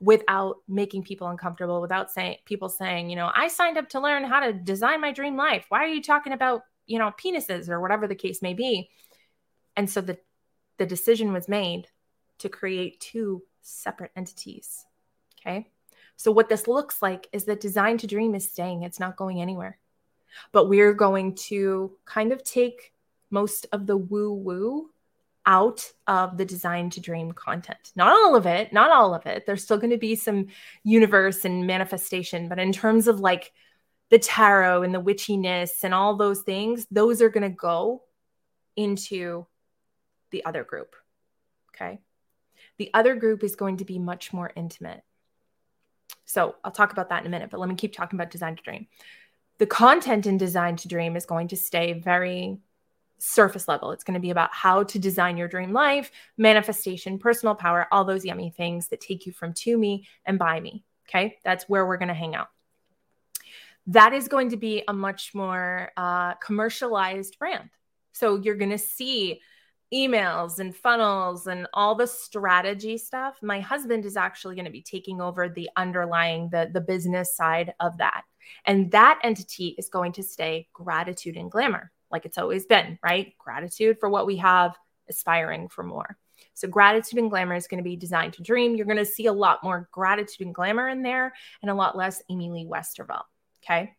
without 0.00 0.56
making 0.68 1.02
people 1.02 1.28
uncomfortable 1.28 1.80
without 1.80 2.10
saying 2.10 2.36
people 2.44 2.68
saying 2.68 3.08
you 3.08 3.16
know 3.16 3.30
i 3.34 3.48
signed 3.48 3.78
up 3.78 3.88
to 3.88 4.00
learn 4.00 4.24
how 4.24 4.40
to 4.40 4.52
design 4.52 5.00
my 5.00 5.12
dream 5.12 5.36
life. 5.36 5.66
Why 5.68 5.84
are 5.84 5.88
you 5.88 6.02
talking 6.02 6.32
about 6.32 6.62
you 6.86 6.98
know 6.98 7.12
penises 7.22 7.68
or 7.68 7.80
whatever 7.80 8.08
the 8.08 8.14
case 8.14 8.42
may 8.42 8.54
be? 8.54 8.90
And 9.76 9.88
so 9.88 10.00
the 10.00 10.18
the 10.78 10.86
decision 10.86 11.32
was 11.32 11.48
made 11.48 11.86
to 12.38 12.48
create 12.48 13.00
two 13.00 13.42
separate 13.62 14.12
entities 14.16 14.84
okay 15.40 15.68
so 16.16 16.32
what 16.32 16.48
this 16.48 16.66
looks 16.66 17.02
like 17.02 17.28
is 17.32 17.44
that 17.44 17.60
design 17.60 17.98
to 17.98 18.06
dream 18.06 18.34
is 18.34 18.50
staying 18.50 18.82
it's 18.82 19.00
not 19.00 19.16
going 19.16 19.40
anywhere 19.40 19.78
but 20.52 20.68
we're 20.68 20.94
going 20.94 21.34
to 21.34 21.92
kind 22.04 22.32
of 22.32 22.42
take 22.42 22.92
most 23.30 23.66
of 23.72 23.86
the 23.86 23.96
woo 23.96 24.32
woo 24.32 24.90
out 25.46 25.92
of 26.08 26.36
the 26.36 26.44
design 26.44 26.90
to 26.90 27.00
dream 27.00 27.32
content. 27.32 27.92
Not 27.94 28.12
all 28.12 28.34
of 28.34 28.46
it, 28.46 28.72
not 28.72 28.90
all 28.90 29.14
of 29.14 29.26
it. 29.26 29.46
There's 29.46 29.62
still 29.62 29.78
going 29.78 29.90
to 29.90 29.96
be 29.96 30.16
some 30.16 30.48
universe 30.82 31.44
and 31.44 31.66
manifestation, 31.66 32.48
but 32.48 32.58
in 32.58 32.72
terms 32.72 33.06
of 33.06 33.20
like 33.20 33.52
the 34.10 34.18
tarot 34.18 34.82
and 34.82 34.94
the 34.94 35.00
witchiness 35.00 35.84
and 35.84 35.94
all 35.94 36.16
those 36.16 36.42
things, 36.42 36.86
those 36.90 37.22
are 37.22 37.28
going 37.28 37.48
to 37.48 37.56
go 37.56 38.02
into 38.74 39.46
the 40.30 40.44
other 40.44 40.64
group. 40.64 40.96
Okay. 41.74 42.00
The 42.78 42.90
other 42.92 43.14
group 43.14 43.44
is 43.44 43.56
going 43.56 43.78
to 43.78 43.84
be 43.84 43.98
much 43.98 44.32
more 44.32 44.50
intimate. 44.56 45.02
So 46.26 46.56
I'll 46.64 46.72
talk 46.72 46.92
about 46.92 47.08
that 47.08 47.22
in 47.22 47.26
a 47.26 47.30
minute, 47.30 47.50
but 47.50 47.60
let 47.60 47.68
me 47.68 47.74
keep 47.74 47.94
talking 47.94 48.18
about 48.18 48.30
design 48.30 48.56
to 48.56 48.62
dream. 48.62 48.86
The 49.58 49.66
content 49.66 50.26
in 50.26 50.36
design 50.36 50.76
to 50.76 50.88
dream 50.88 51.16
is 51.16 51.24
going 51.24 51.48
to 51.48 51.56
stay 51.56 51.94
very 51.94 52.58
surface 53.18 53.68
level. 53.68 53.92
It's 53.92 54.04
going 54.04 54.14
to 54.14 54.20
be 54.20 54.30
about 54.30 54.52
how 54.52 54.82
to 54.82 54.98
design 54.98 55.36
your 55.36 55.48
dream 55.48 55.72
life, 55.72 56.10
manifestation, 56.36 57.18
personal 57.18 57.54
power, 57.54 57.86
all 57.90 58.04
those 58.04 58.24
yummy 58.24 58.50
things 58.50 58.88
that 58.88 59.00
take 59.00 59.24
you 59.24 59.32
from 59.32 59.54
to 59.54 59.78
me 59.78 60.06
and 60.26 60.38
by 60.38 60.60
me. 60.60 60.84
Okay. 61.08 61.38
That's 61.44 61.68
where 61.68 61.86
we're 61.86 61.96
going 61.96 62.08
to 62.08 62.14
hang 62.14 62.34
out. 62.34 62.48
That 63.86 64.12
is 64.12 64.28
going 64.28 64.50
to 64.50 64.56
be 64.56 64.82
a 64.88 64.92
much 64.92 65.34
more 65.34 65.92
uh, 65.96 66.34
commercialized 66.34 67.38
brand. 67.38 67.70
So 68.12 68.36
you're 68.36 68.56
going 68.56 68.70
to 68.70 68.78
see 68.78 69.40
emails 69.94 70.58
and 70.58 70.74
funnels 70.74 71.46
and 71.46 71.66
all 71.72 71.94
the 71.94 72.06
strategy 72.06 72.98
stuff. 72.98 73.36
My 73.42 73.60
husband 73.60 74.04
is 74.04 74.16
actually 74.16 74.56
going 74.56 74.64
to 74.64 74.70
be 74.70 74.82
taking 74.82 75.20
over 75.20 75.48
the 75.48 75.70
underlying, 75.76 76.48
the, 76.50 76.70
the 76.72 76.80
business 76.80 77.36
side 77.36 77.74
of 77.80 77.98
that. 77.98 78.22
And 78.64 78.90
that 78.92 79.20
entity 79.22 79.74
is 79.78 79.88
going 79.88 80.12
to 80.12 80.22
stay 80.22 80.68
gratitude 80.72 81.36
and 81.36 81.50
glamour 81.50 81.92
like 82.10 82.24
it's 82.24 82.38
always 82.38 82.66
been, 82.66 82.98
right? 83.02 83.34
Gratitude 83.38 83.98
for 83.98 84.08
what 84.08 84.26
we 84.26 84.36
have, 84.36 84.76
aspiring 85.08 85.68
for 85.68 85.82
more. 85.82 86.16
So, 86.54 86.68
gratitude 86.68 87.18
and 87.18 87.30
glamour 87.30 87.54
is 87.54 87.66
going 87.66 87.82
to 87.82 87.88
be 87.88 87.96
designed 87.96 88.34
to 88.34 88.42
dream. 88.42 88.76
You're 88.76 88.86
going 88.86 88.96
to 88.98 89.04
see 89.04 89.26
a 89.26 89.32
lot 89.32 89.62
more 89.62 89.88
gratitude 89.90 90.46
and 90.46 90.54
glamour 90.54 90.88
in 90.88 91.02
there 91.02 91.34
and 91.62 91.70
a 91.70 91.74
lot 91.74 91.96
less 91.96 92.22
Amy 92.30 92.50
Lee 92.50 92.66
Westervelt. 92.66 93.24
Okay. 93.64 93.95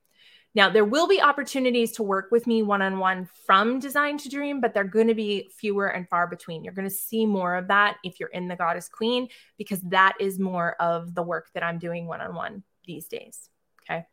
Now, 0.57 0.71
there 0.71 0.85
will 0.85 1.07
be 1.07 1.21
opportunities 1.21 1.91
to 1.93 2.03
work 2.03 2.29
with 2.31 2.47
me 2.47 2.63
one 2.63 2.81
on 2.81 2.97
one 2.97 3.29
from 3.45 3.77
Design 3.77 4.17
to 4.17 4.27
Dream, 4.27 4.59
but 4.59 4.73
they're 4.73 4.83
going 4.83 5.07
to 5.07 5.13
be 5.13 5.51
fewer 5.55 5.85
and 5.85 6.09
far 6.09 6.25
between. 6.25 6.63
You're 6.63 6.73
going 6.73 6.89
to 6.89 6.93
see 6.93 7.27
more 7.27 7.53
of 7.57 7.67
that 7.67 7.97
if 8.03 8.19
you're 8.19 8.29
in 8.29 8.47
the 8.47 8.55
Goddess 8.55 8.89
Queen, 8.89 9.27
because 9.59 9.79
that 9.81 10.15
is 10.19 10.39
more 10.39 10.75
of 10.81 11.13
the 11.13 11.21
work 11.21 11.51
that 11.53 11.61
I'm 11.61 11.77
doing 11.77 12.07
one 12.07 12.21
on 12.21 12.33
one 12.33 12.63
these 12.87 13.07
days. 13.07 13.51
Okay. 13.83 14.07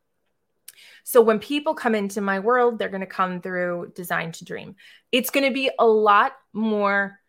So 1.02 1.22
when 1.22 1.38
people 1.38 1.72
come 1.72 1.94
into 1.94 2.20
my 2.20 2.40
world, 2.40 2.78
they're 2.78 2.90
going 2.90 3.00
to 3.00 3.06
come 3.06 3.40
through 3.40 3.92
Design 3.94 4.30
to 4.32 4.44
Dream. 4.44 4.76
It's 5.12 5.30
going 5.30 5.46
to 5.46 5.54
be 5.54 5.70
a 5.78 5.86
lot 5.86 6.32
more 6.52 7.20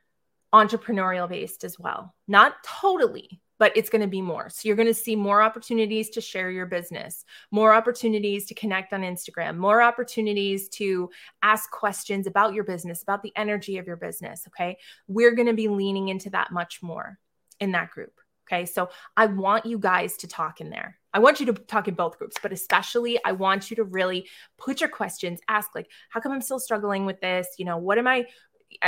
entrepreneurial 0.53 1.29
based 1.29 1.63
as 1.63 1.79
well. 1.79 2.13
Not 2.27 2.55
totally, 2.65 3.39
but 3.57 3.75
it's 3.75 3.89
going 3.89 4.01
to 4.01 4.07
be 4.07 4.21
more. 4.21 4.50
So 4.50 4.67
you're 4.67 4.75
going 4.75 4.88
to 4.88 4.93
see 4.93 5.15
more 5.15 5.41
opportunities 5.41 6.09
to 6.12 6.21
share 6.21 6.51
your 6.51 6.65
business, 6.65 7.24
more 7.51 7.74
opportunities 7.74 8.45
to 8.47 8.53
connect 8.53 8.93
on 8.93 9.01
Instagram, 9.01 9.57
more 9.57 9.81
opportunities 9.81 10.67
to 10.69 11.09
ask 11.41 11.71
questions 11.71 12.27
about 12.27 12.53
your 12.53 12.63
business, 12.63 13.01
about 13.01 13.24
the 13.24 13.31
energy 13.35 13.77
of 13.77 13.88
your 13.88 13.97
business. 13.97 14.43
Okay. 14.47 14.77
We're 15.07 15.35
going 15.35 15.47
to 15.47 15.53
be 15.53 15.67
leaning 15.67 16.09
into 16.09 16.29
that 16.31 16.51
much 16.51 16.81
more 16.81 17.17
in 17.59 17.71
that 17.71 17.91
group. 17.91 18.13
Okay. 18.47 18.65
So 18.65 18.89
I 19.17 19.25
want 19.25 19.65
you 19.65 19.79
guys 19.79 20.17
to 20.17 20.27
talk 20.27 20.62
in 20.62 20.69
there. 20.69 21.00
I 21.13 21.19
want 21.19 21.39
you 21.39 21.45
to 21.47 21.53
talk 21.53 21.88
in 21.88 21.93
both 21.93 22.17
groups, 22.17 22.35
but 22.41 22.51
especially 22.51 23.17
I 23.24 23.31
want 23.31 23.69
you 23.69 23.77
to 23.77 23.85
really 23.85 24.27
put 24.57 24.81
your 24.81 24.89
questions, 24.89 25.39
ask, 25.47 25.69
like, 25.74 25.89
how 26.09 26.19
come 26.19 26.33
I'm 26.33 26.41
still 26.41 26.59
struggling 26.59 27.05
with 27.05 27.21
this? 27.21 27.47
You 27.57 27.63
know, 27.63 27.77
what 27.77 27.97
am 27.97 28.05
I? 28.05 28.25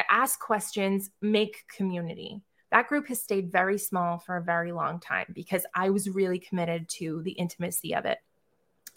Ask 0.09 0.39
questions, 0.39 1.09
make 1.21 1.63
community. 1.74 2.41
That 2.71 2.88
group 2.88 3.07
has 3.07 3.21
stayed 3.21 3.51
very 3.51 3.77
small 3.77 4.17
for 4.19 4.38
a 4.38 4.43
very 4.43 4.71
long 4.71 5.00
time 5.00 5.27
because 5.33 5.65
I 5.74 5.89
was 5.89 6.09
really 6.09 6.39
committed 6.39 6.89
to 6.89 7.21
the 7.24 7.31
intimacy 7.31 7.95
of 7.95 8.05
it. 8.05 8.19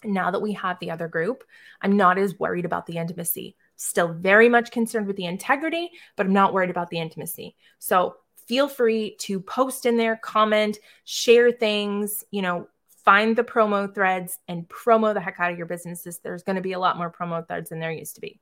now 0.03 0.31
that 0.31 0.41
we 0.41 0.53
have 0.53 0.79
the 0.79 0.91
other 0.91 1.07
group, 1.07 1.43
I'm 1.81 1.95
not 1.95 2.17
as 2.17 2.39
worried 2.39 2.65
about 2.65 2.85
the 2.85 2.97
intimacy. 2.97 3.55
Still 3.75 4.13
very 4.13 4.49
much 4.49 4.71
concerned 4.71 5.07
with 5.07 5.15
the 5.15 5.25
integrity, 5.25 5.91
but 6.15 6.25
I'm 6.25 6.33
not 6.33 6.53
worried 6.53 6.69
about 6.69 6.89
the 6.89 6.99
intimacy. 6.99 7.55
So 7.79 8.15
feel 8.47 8.67
free 8.67 9.15
to 9.19 9.39
post 9.39 9.85
in 9.85 9.97
there, 9.97 10.17
comment, 10.17 10.79
share 11.03 11.51
things, 11.51 12.23
you 12.31 12.41
know, 12.41 12.67
find 13.05 13.35
the 13.35 13.43
promo 13.43 13.93
threads 13.93 14.37
and 14.47 14.67
promo 14.69 15.13
the 15.13 15.21
heck 15.21 15.39
out 15.39 15.51
of 15.51 15.57
your 15.57 15.67
businesses. 15.67 16.19
There's 16.19 16.43
going 16.43 16.55
to 16.55 16.61
be 16.61 16.73
a 16.73 16.79
lot 16.79 16.97
more 16.97 17.11
promo 17.11 17.47
threads 17.47 17.69
than 17.69 17.79
there 17.79 17.91
used 17.91 18.15
to 18.15 18.21
be. 18.21 18.39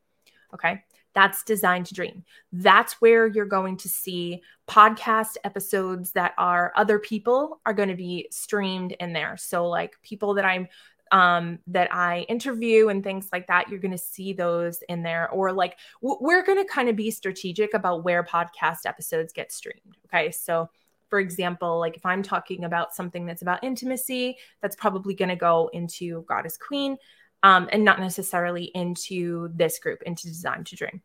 Okay. 0.54 0.84
That's 1.16 1.44
designed 1.44 1.88
to 1.88 1.94
dream. 1.94 2.24
That's 2.52 2.94
where 3.02 3.28
you're 3.28 3.46
going 3.46 3.78
to 3.78 3.90
see 3.90 4.42
podcast 4.68 5.38
episodes 5.44 6.12
that 6.14 6.34
are 6.38 6.72
other 6.76 7.00
people 7.00 7.60
are 7.66 7.74
going 7.74 7.90
to 7.90 7.96
be 7.96 8.28
streamed 8.32 8.94
in 9.00 9.14
there. 9.14 9.36
So, 9.38 9.68
like 9.68 9.96
people 10.04 10.36
that 10.36 10.46
I'm 10.46 10.68
um, 11.12 11.60
that 11.68 11.94
I 11.94 12.22
interview 12.30 12.90
and 12.90 13.04
things 13.04 13.30
like 13.32 13.48
that, 13.48 13.70
you're 13.70 13.80
going 13.80 13.92
to 13.92 13.98
see 13.98 14.34
those 14.34 14.84
in 14.90 15.02
there. 15.04 15.30
Or 15.32 15.52
like 15.52 15.78
w- 16.02 16.20
we're 16.22 16.44
going 16.44 16.60
to 16.60 16.72
kind 16.72 16.90
of 16.90 16.96
be 16.96 17.12
strategic 17.12 17.74
about 17.74 18.04
where 18.04 18.24
podcast 18.24 18.80
episodes 18.86 19.34
get 19.34 19.52
streamed. 19.52 19.98
Okay. 20.06 20.32
So 20.32 20.70
for 21.10 21.20
example, 21.20 21.80
like 21.80 21.98
if 21.98 22.06
I'm 22.06 22.22
talking 22.22 22.64
about 22.64 22.94
something 22.94 23.26
that's 23.26 23.42
about 23.42 23.64
intimacy, 23.64 24.38
that's 24.62 24.76
probably 24.76 25.16
going 25.16 25.30
to 25.30 25.36
go 25.36 25.70
into 25.74 26.24
Goddess 26.30 26.58
Queen 26.58 26.98
um, 27.44 27.70
and 27.72 27.84
not 27.84 28.00
necessarily 28.00 28.66
into 28.66 29.50
this 29.54 29.80
group, 29.80 30.02
into 30.04 30.28
Design 30.28 30.64
to 30.66 30.76
Dream. 30.76 31.02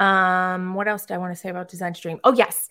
Um, 0.00 0.74
what 0.74 0.88
else 0.88 1.06
do 1.06 1.14
I 1.14 1.18
want 1.18 1.32
to 1.32 1.40
say 1.40 1.48
about 1.48 1.68
Design 1.68 1.92
to 1.92 2.00
Dream? 2.00 2.20
Oh, 2.22 2.32
yes. 2.32 2.68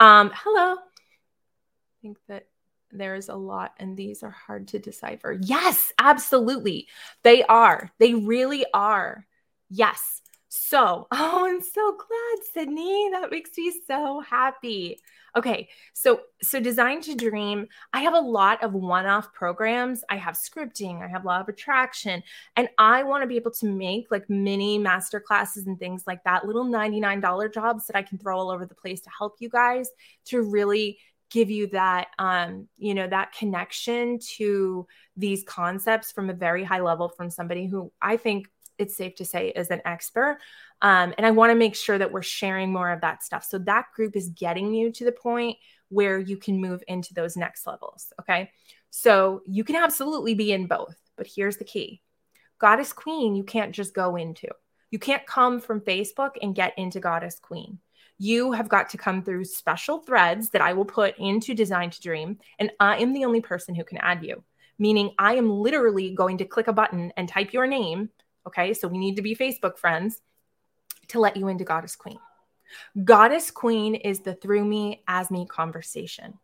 Um, 0.00 0.30
hello. 0.34 0.76
I 0.76 2.00
think 2.00 2.18
that 2.28 2.46
there's 2.90 3.28
a 3.28 3.34
lot 3.34 3.72
and 3.78 3.96
these 3.96 4.22
are 4.22 4.30
hard 4.30 4.68
to 4.68 4.78
decipher. 4.78 5.38
Yes, 5.40 5.92
absolutely. 5.98 6.88
They 7.22 7.42
are. 7.44 7.90
They 7.98 8.14
really 8.14 8.64
are. 8.72 9.26
Yes. 9.70 10.21
So, 10.54 11.06
oh, 11.10 11.46
I'm 11.46 11.62
so 11.62 11.96
glad, 11.96 12.46
Sydney. 12.52 13.08
That 13.12 13.30
makes 13.30 13.56
me 13.56 13.72
so 13.86 14.20
happy. 14.20 15.00
Okay, 15.34 15.70
so 15.94 16.20
so 16.42 16.60
design 16.60 17.00
to 17.02 17.14
dream. 17.14 17.68
I 17.94 18.02
have 18.02 18.12
a 18.12 18.20
lot 18.20 18.62
of 18.62 18.74
one-off 18.74 19.32
programs. 19.32 20.04
I 20.10 20.16
have 20.16 20.34
scripting, 20.34 21.02
I 21.02 21.08
have 21.08 21.24
law 21.24 21.40
of 21.40 21.48
attraction, 21.48 22.22
and 22.54 22.68
I 22.76 23.02
want 23.02 23.22
to 23.22 23.26
be 23.26 23.36
able 23.36 23.52
to 23.52 23.66
make 23.66 24.10
like 24.10 24.28
mini 24.28 24.76
master 24.76 25.20
classes 25.20 25.66
and 25.66 25.78
things 25.78 26.04
like 26.06 26.22
that, 26.24 26.44
little 26.44 26.66
$99 26.66 27.48
jobs 27.48 27.86
that 27.86 27.96
I 27.96 28.02
can 28.02 28.18
throw 28.18 28.38
all 28.38 28.50
over 28.50 28.66
the 28.66 28.74
place 28.74 29.00
to 29.02 29.10
help 29.16 29.36
you 29.38 29.48
guys 29.48 29.88
to 30.26 30.42
really 30.42 30.98
give 31.30 31.50
you 31.50 31.66
that 31.68 32.08
um 32.18 32.68
you 32.76 32.92
know 32.92 33.08
that 33.08 33.32
connection 33.32 34.18
to 34.18 34.86
these 35.16 35.42
concepts 35.44 36.12
from 36.12 36.28
a 36.28 36.34
very 36.34 36.62
high 36.62 36.80
level 36.82 37.08
from 37.08 37.30
somebody 37.30 37.66
who 37.66 37.90
I 38.02 38.18
think 38.18 38.48
it's 38.78 38.96
safe 38.96 39.14
to 39.16 39.24
say 39.24 39.48
is 39.48 39.70
an 39.70 39.82
expert. 39.84 40.38
Um, 40.80 41.14
and 41.16 41.26
I 41.26 41.30
want 41.30 41.50
to 41.50 41.56
make 41.56 41.76
sure 41.76 41.98
that 41.98 42.12
we're 42.12 42.22
sharing 42.22 42.72
more 42.72 42.90
of 42.90 43.00
that 43.02 43.22
stuff. 43.22 43.44
So 43.44 43.58
that 43.58 43.86
group 43.94 44.16
is 44.16 44.30
getting 44.30 44.74
you 44.74 44.90
to 44.92 45.04
the 45.04 45.12
point 45.12 45.58
where 45.88 46.18
you 46.18 46.36
can 46.36 46.60
move 46.60 46.82
into 46.88 47.14
those 47.14 47.36
next 47.36 47.66
levels. 47.66 48.12
Okay. 48.20 48.50
So 48.90 49.42
you 49.46 49.64
can 49.64 49.76
absolutely 49.76 50.34
be 50.34 50.52
in 50.52 50.66
both, 50.66 50.96
but 51.16 51.26
here's 51.26 51.56
the 51.56 51.64
key 51.64 52.02
Goddess 52.58 52.92
Queen, 52.92 53.34
you 53.34 53.42
can't 53.42 53.74
just 53.74 53.94
go 53.94 54.16
into. 54.16 54.48
You 54.90 54.98
can't 54.98 55.26
come 55.26 55.60
from 55.60 55.80
Facebook 55.80 56.32
and 56.40 56.54
get 56.54 56.78
into 56.78 57.00
Goddess 57.00 57.40
Queen. 57.40 57.78
You 58.18 58.52
have 58.52 58.68
got 58.68 58.90
to 58.90 58.98
come 58.98 59.22
through 59.22 59.46
special 59.46 59.98
threads 59.98 60.50
that 60.50 60.60
I 60.60 60.74
will 60.74 60.84
put 60.84 61.18
into 61.18 61.54
Design 61.54 61.90
to 61.90 62.00
Dream, 62.00 62.38
and 62.58 62.70
I 62.78 62.98
am 62.98 63.12
the 63.12 63.24
only 63.24 63.40
person 63.40 63.74
who 63.74 63.82
can 63.82 63.98
add 63.98 64.22
you, 64.22 64.44
meaning 64.78 65.12
I 65.18 65.34
am 65.34 65.50
literally 65.50 66.14
going 66.14 66.38
to 66.38 66.44
click 66.44 66.68
a 66.68 66.72
button 66.72 67.12
and 67.16 67.28
type 67.28 67.52
your 67.52 67.66
name 67.66 68.10
Okay. 68.46 68.74
So 68.74 68.88
we 68.88 68.98
need 68.98 69.16
to 69.16 69.22
be 69.22 69.34
Facebook 69.34 69.78
friends 69.78 70.20
to 71.08 71.20
let 71.20 71.36
you 71.36 71.48
into 71.48 71.64
Goddess 71.64 71.96
Queen. 71.96 72.18
Goddess 73.04 73.50
Queen 73.50 73.94
is 73.94 74.20
the 74.20 74.34
through 74.34 74.64
me 74.64 75.02
as 75.06 75.30
me 75.30 75.46
conversation. 75.46 76.38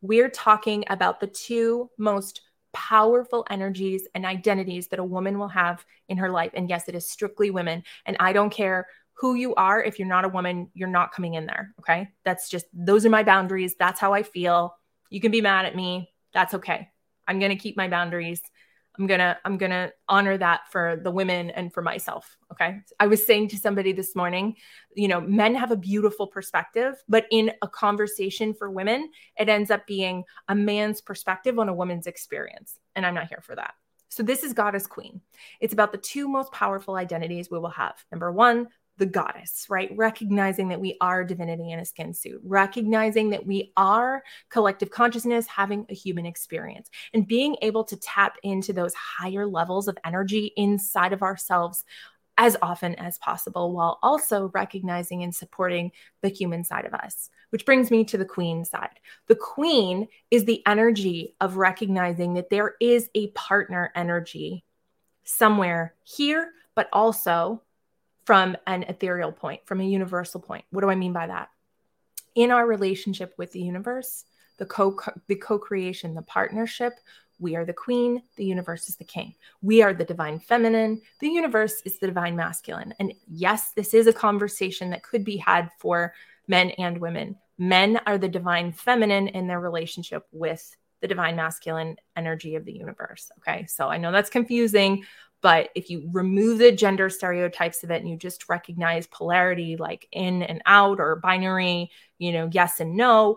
We're 0.00 0.28
talking 0.28 0.84
about 0.88 1.20
the 1.20 1.26
two 1.26 1.90
most 1.98 2.42
powerful 2.72 3.46
energies 3.50 4.06
and 4.14 4.26
identities 4.26 4.88
that 4.88 4.98
a 4.98 5.04
woman 5.04 5.38
will 5.38 5.48
have 5.48 5.84
in 6.08 6.18
her 6.18 6.30
life. 6.30 6.50
And 6.54 6.68
yes, 6.68 6.88
it 6.88 6.94
is 6.94 7.08
strictly 7.08 7.50
women. 7.50 7.82
And 8.04 8.16
I 8.20 8.32
don't 8.32 8.50
care 8.50 8.86
who 9.14 9.34
you 9.34 9.54
are. 9.54 9.82
If 9.82 9.98
you're 9.98 10.08
not 10.08 10.24
a 10.24 10.28
woman, 10.28 10.70
you're 10.74 10.88
not 10.88 11.12
coming 11.12 11.34
in 11.34 11.46
there. 11.46 11.72
Okay. 11.80 12.08
That's 12.24 12.48
just, 12.50 12.66
those 12.72 13.06
are 13.06 13.10
my 13.10 13.22
boundaries. 13.22 13.76
That's 13.78 14.00
how 14.00 14.12
I 14.12 14.22
feel. 14.22 14.76
You 15.08 15.20
can 15.20 15.30
be 15.30 15.40
mad 15.40 15.66
at 15.66 15.76
me. 15.76 16.10
That's 16.32 16.54
okay. 16.54 16.88
I'm 17.26 17.38
going 17.38 17.52
to 17.52 17.56
keep 17.56 17.76
my 17.76 17.88
boundaries. 17.88 18.42
I'm 18.98 19.06
going 19.06 19.20
to 19.20 19.36
I'm 19.44 19.58
going 19.58 19.72
to 19.72 19.92
honor 20.08 20.38
that 20.38 20.70
for 20.70 21.00
the 21.02 21.10
women 21.10 21.50
and 21.50 21.72
for 21.72 21.82
myself, 21.82 22.36
okay? 22.52 22.80
I 23.00 23.06
was 23.08 23.26
saying 23.26 23.48
to 23.48 23.56
somebody 23.56 23.92
this 23.92 24.14
morning, 24.14 24.56
you 24.94 25.08
know, 25.08 25.20
men 25.20 25.54
have 25.56 25.72
a 25.72 25.76
beautiful 25.76 26.26
perspective, 26.28 27.02
but 27.08 27.26
in 27.30 27.50
a 27.62 27.68
conversation 27.68 28.54
for 28.54 28.70
women, 28.70 29.10
it 29.38 29.48
ends 29.48 29.70
up 29.70 29.86
being 29.86 30.24
a 30.48 30.54
man's 30.54 31.00
perspective 31.00 31.58
on 31.58 31.68
a 31.68 31.74
woman's 31.74 32.06
experience, 32.06 32.78
and 32.94 33.04
I'm 33.04 33.14
not 33.14 33.28
here 33.28 33.42
for 33.42 33.56
that. 33.56 33.74
So 34.10 34.22
this 34.22 34.44
is 34.44 34.52
goddess 34.52 34.86
queen. 34.86 35.20
It's 35.60 35.72
about 35.72 35.90
the 35.90 35.98
two 35.98 36.28
most 36.28 36.52
powerful 36.52 36.94
identities 36.94 37.50
we 37.50 37.58
will 37.58 37.70
have. 37.70 37.96
Number 38.12 38.30
1, 38.30 38.68
the 38.98 39.06
goddess, 39.06 39.66
right? 39.68 39.90
Recognizing 39.96 40.68
that 40.68 40.80
we 40.80 40.96
are 41.00 41.24
divinity 41.24 41.72
in 41.72 41.80
a 41.80 41.84
skin 41.84 42.14
suit, 42.14 42.40
recognizing 42.44 43.30
that 43.30 43.44
we 43.44 43.72
are 43.76 44.22
collective 44.50 44.90
consciousness 44.90 45.46
having 45.46 45.84
a 45.88 45.94
human 45.94 46.26
experience, 46.26 46.90
and 47.12 47.26
being 47.26 47.56
able 47.62 47.84
to 47.84 47.96
tap 47.96 48.36
into 48.42 48.72
those 48.72 48.94
higher 48.94 49.46
levels 49.46 49.88
of 49.88 49.98
energy 50.04 50.52
inside 50.56 51.12
of 51.12 51.22
ourselves 51.22 51.84
as 52.36 52.56
often 52.62 52.94
as 52.96 53.18
possible, 53.18 53.72
while 53.72 53.98
also 54.02 54.50
recognizing 54.54 55.22
and 55.22 55.34
supporting 55.34 55.92
the 56.22 56.28
human 56.28 56.64
side 56.64 56.84
of 56.84 56.94
us. 56.94 57.30
Which 57.50 57.64
brings 57.64 57.90
me 57.90 58.04
to 58.06 58.18
the 58.18 58.24
queen 58.24 58.64
side. 58.64 58.98
The 59.28 59.36
queen 59.36 60.08
is 60.30 60.44
the 60.44 60.62
energy 60.66 61.36
of 61.40 61.56
recognizing 61.56 62.34
that 62.34 62.50
there 62.50 62.74
is 62.80 63.08
a 63.14 63.28
partner 63.32 63.92
energy 63.94 64.64
somewhere 65.22 65.94
here, 66.02 66.50
but 66.74 66.88
also 66.92 67.62
from 68.24 68.56
an 68.66 68.84
ethereal 68.84 69.32
point, 69.32 69.66
from 69.66 69.80
a 69.80 69.84
universal 69.84 70.40
point. 70.40 70.64
What 70.70 70.80
do 70.80 70.90
I 70.90 70.94
mean 70.94 71.12
by 71.12 71.26
that? 71.26 71.50
In 72.34 72.50
our 72.50 72.66
relationship 72.66 73.34
with 73.38 73.52
the 73.52 73.60
universe, 73.60 74.24
the 74.58 74.66
co 74.66 74.96
the 75.26 75.36
co-creation, 75.36 76.14
the 76.14 76.22
partnership, 76.22 76.94
we 77.38 77.56
are 77.56 77.64
the 77.64 77.72
queen, 77.72 78.22
the 78.36 78.44
universe 78.44 78.88
is 78.88 78.96
the 78.96 79.04
king. 79.04 79.34
We 79.62 79.82
are 79.82 79.92
the 79.92 80.04
divine 80.04 80.38
feminine, 80.38 81.02
the 81.20 81.28
universe 81.28 81.82
is 81.84 81.98
the 81.98 82.06
divine 82.06 82.36
masculine. 82.36 82.94
And 82.98 83.12
yes, 83.28 83.72
this 83.72 83.94
is 83.94 84.06
a 84.06 84.12
conversation 84.12 84.90
that 84.90 85.02
could 85.02 85.24
be 85.24 85.36
had 85.36 85.70
for 85.78 86.14
men 86.46 86.70
and 86.70 86.98
women. 86.98 87.36
Men 87.58 88.00
are 88.06 88.18
the 88.18 88.28
divine 88.28 88.72
feminine 88.72 89.28
in 89.28 89.46
their 89.46 89.60
relationship 89.60 90.26
with 90.32 90.76
the 91.00 91.08
divine 91.08 91.36
masculine 91.36 91.96
energy 92.16 92.54
of 92.54 92.64
the 92.64 92.72
universe. 92.72 93.30
Okay. 93.38 93.66
So 93.66 93.88
I 93.88 93.98
know 93.98 94.10
that's 94.10 94.30
confusing, 94.30 95.04
but 95.44 95.68
if 95.74 95.90
you 95.90 96.08
remove 96.10 96.56
the 96.56 96.72
gender 96.72 97.10
stereotypes 97.10 97.84
of 97.84 97.90
it 97.90 98.00
and 98.00 98.08
you 98.08 98.16
just 98.16 98.48
recognize 98.48 99.06
polarity 99.06 99.76
like 99.76 100.08
in 100.10 100.42
and 100.42 100.62
out 100.64 101.00
or 101.00 101.16
binary, 101.16 101.90
you 102.16 102.32
know, 102.32 102.48
yes 102.50 102.80
and 102.80 102.96
no, 102.96 103.36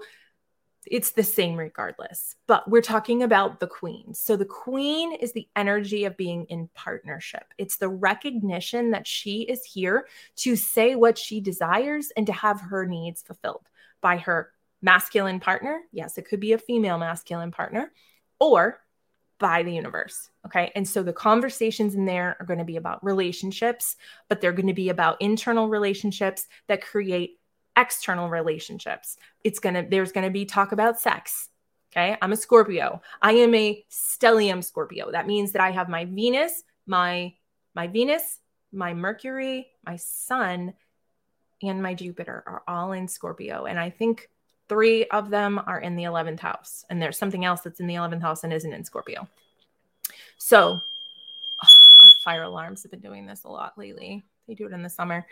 it's 0.85 1.11
the 1.11 1.23
same 1.23 1.57
regardless. 1.57 2.37
But 2.47 2.65
we're 2.71 2.79
talking 2.79 3.23
about 3.23 3.59
the 3.59 3.67
queen. 3.67 4.13
So 4.13 4.37
the 4.37 4.45
queen 4.45 5.15
is 5.15 5.33
the 5.33 5.49
energy 5.53 6.05
of 6.05 6.15
being 6.15 6.45
in 6.45 6.69
partnership. 6.73 7.43
It's 7.57 7.75
the 7.75 7.89
recognition 7.89 8.91
that 8.91 9.05
she 9.05 9.41
is 9.41 9.65
here 9.65 10.07
to 10.37 10.55
say 10.55 10.95
what 10.95 11.17
she 11.17 11.41
desires 11.41 12.13
and 12.15 12.25
to 12.27 12.31
have 12.31 12.61
her 12.61 12.85
needs 12.85 13.21
fulfilled 13.21 13.67
by 13.99 14.15
her 14.15 14.53
masculine 14.81 15.41
partner. 15.41 15.81
Yes, 15.91 16.17
it 16.17 16.29
could 16.29 16.39
be 16.39 16.53
a 16.53 16.57
female 16.57 16.99
masculine 16.99 17.51
partner 17.51 17.91
or 18.39 18.79
by 19.39 19.63
the 19.63 19.73
universe. 19.73 20.30
Okay. 20.45 20.71
And 20.76 20.88
so 20.88 21.04
the 21.04 21.13
conversations 21.13 21.95
in 21.95 22.06
there 22.06 22.36
are 22.39 22.45
going 22.45 22.60
to 22.60 22.65
be 22.65 22.78
about 22.78 23.04
relationships, 23.04 23.95
but 24.30 24.41
they're 24.41 24.52
going 24.52 24.67
to 24.67 24.73
be 24.73 24.89
about 24.89 25.21
internal 25.21 25.67
relationships 25.67 26.47
that 26.67 26.84
create 26.84 27.39
external 27.76 28.30
relationships. 28.30 29.17
It's 29.43 29.60
going 29.60 29.76
to, 29.76 29.86
there's 29.88 30.12
going 30.12 30.26
to 30.26 30.32
be 30.32 30.45
talk 30.45 30.71
about 30.71 31.00
sex. 31.00 31.50
Okay. 31.91 32.17
I'm 32.21 32.34
a 32.34 32.38
Scorpio. 32.38 33.02
I 33.21 33.34
am 33.34 33.54
a 33.54 33.84
stellium 33.91 34.63
Scorpio. 34.63 35.12
That 35.12 35.28
means 35.28 35.52
that 35.52 35.62
I 35.62 35.71
have 35.71 35.89
my 35.89 36.06
Venus, 36.06 36.63
my, 36.86 37.34
my 37.76 37.88
Venus, 37.88 38.39
my 38.71 38.93
Mercury, 38.93 39.67
my 39.86 39.95
Sun, 39.95 40.73
and 41.62 41.82
my 41.82 41.93
Jupiter 41.93 42.43
are 42.45 42.63
all 42.67 42.91
in 42.91 43.08
Scorpio. 43.08 43.65
And 43.65 43.80
I 43.80 43.89
think 43.89 44.30
Three 44.69 45.06
of 45.06 45.30
them 45.30 45.62
are 45.65 45.80
in 45.80 45.95
the 45.95 46.03
11th 46.03 46.39
house, 46.39 46.86
and 46.89 47.01
there's 47.01 47.17
something 47.17 47.45
else 47.45 47.62
that's 47.62 47.80
in 47.80 47.88
the 47.88 47.95
11th 47.95 48.21
house 48.21 48.43
and 48.43 48.51
isn't 48.51 48.73
in 48.73 48.84
Scorpio. 48.84 49.27
So, 50.38 50.82
oh, 51.63 51.67
our 52.03 52.10
fire 52.23 52.43
alarms 52.43 52.84
have 52.84 52.91
been 52.91 52.99
doing 52.99 53.25
this 53.25 53.43
a 53.43 53.49
lot 53.49 53.77
lately. 53.77 54.25
They 54.47 54.56
do 54.56 54.65
it 54.65 54.73
in 54.73 54.84
the 54.84 54.89
summer. 54.89 55.25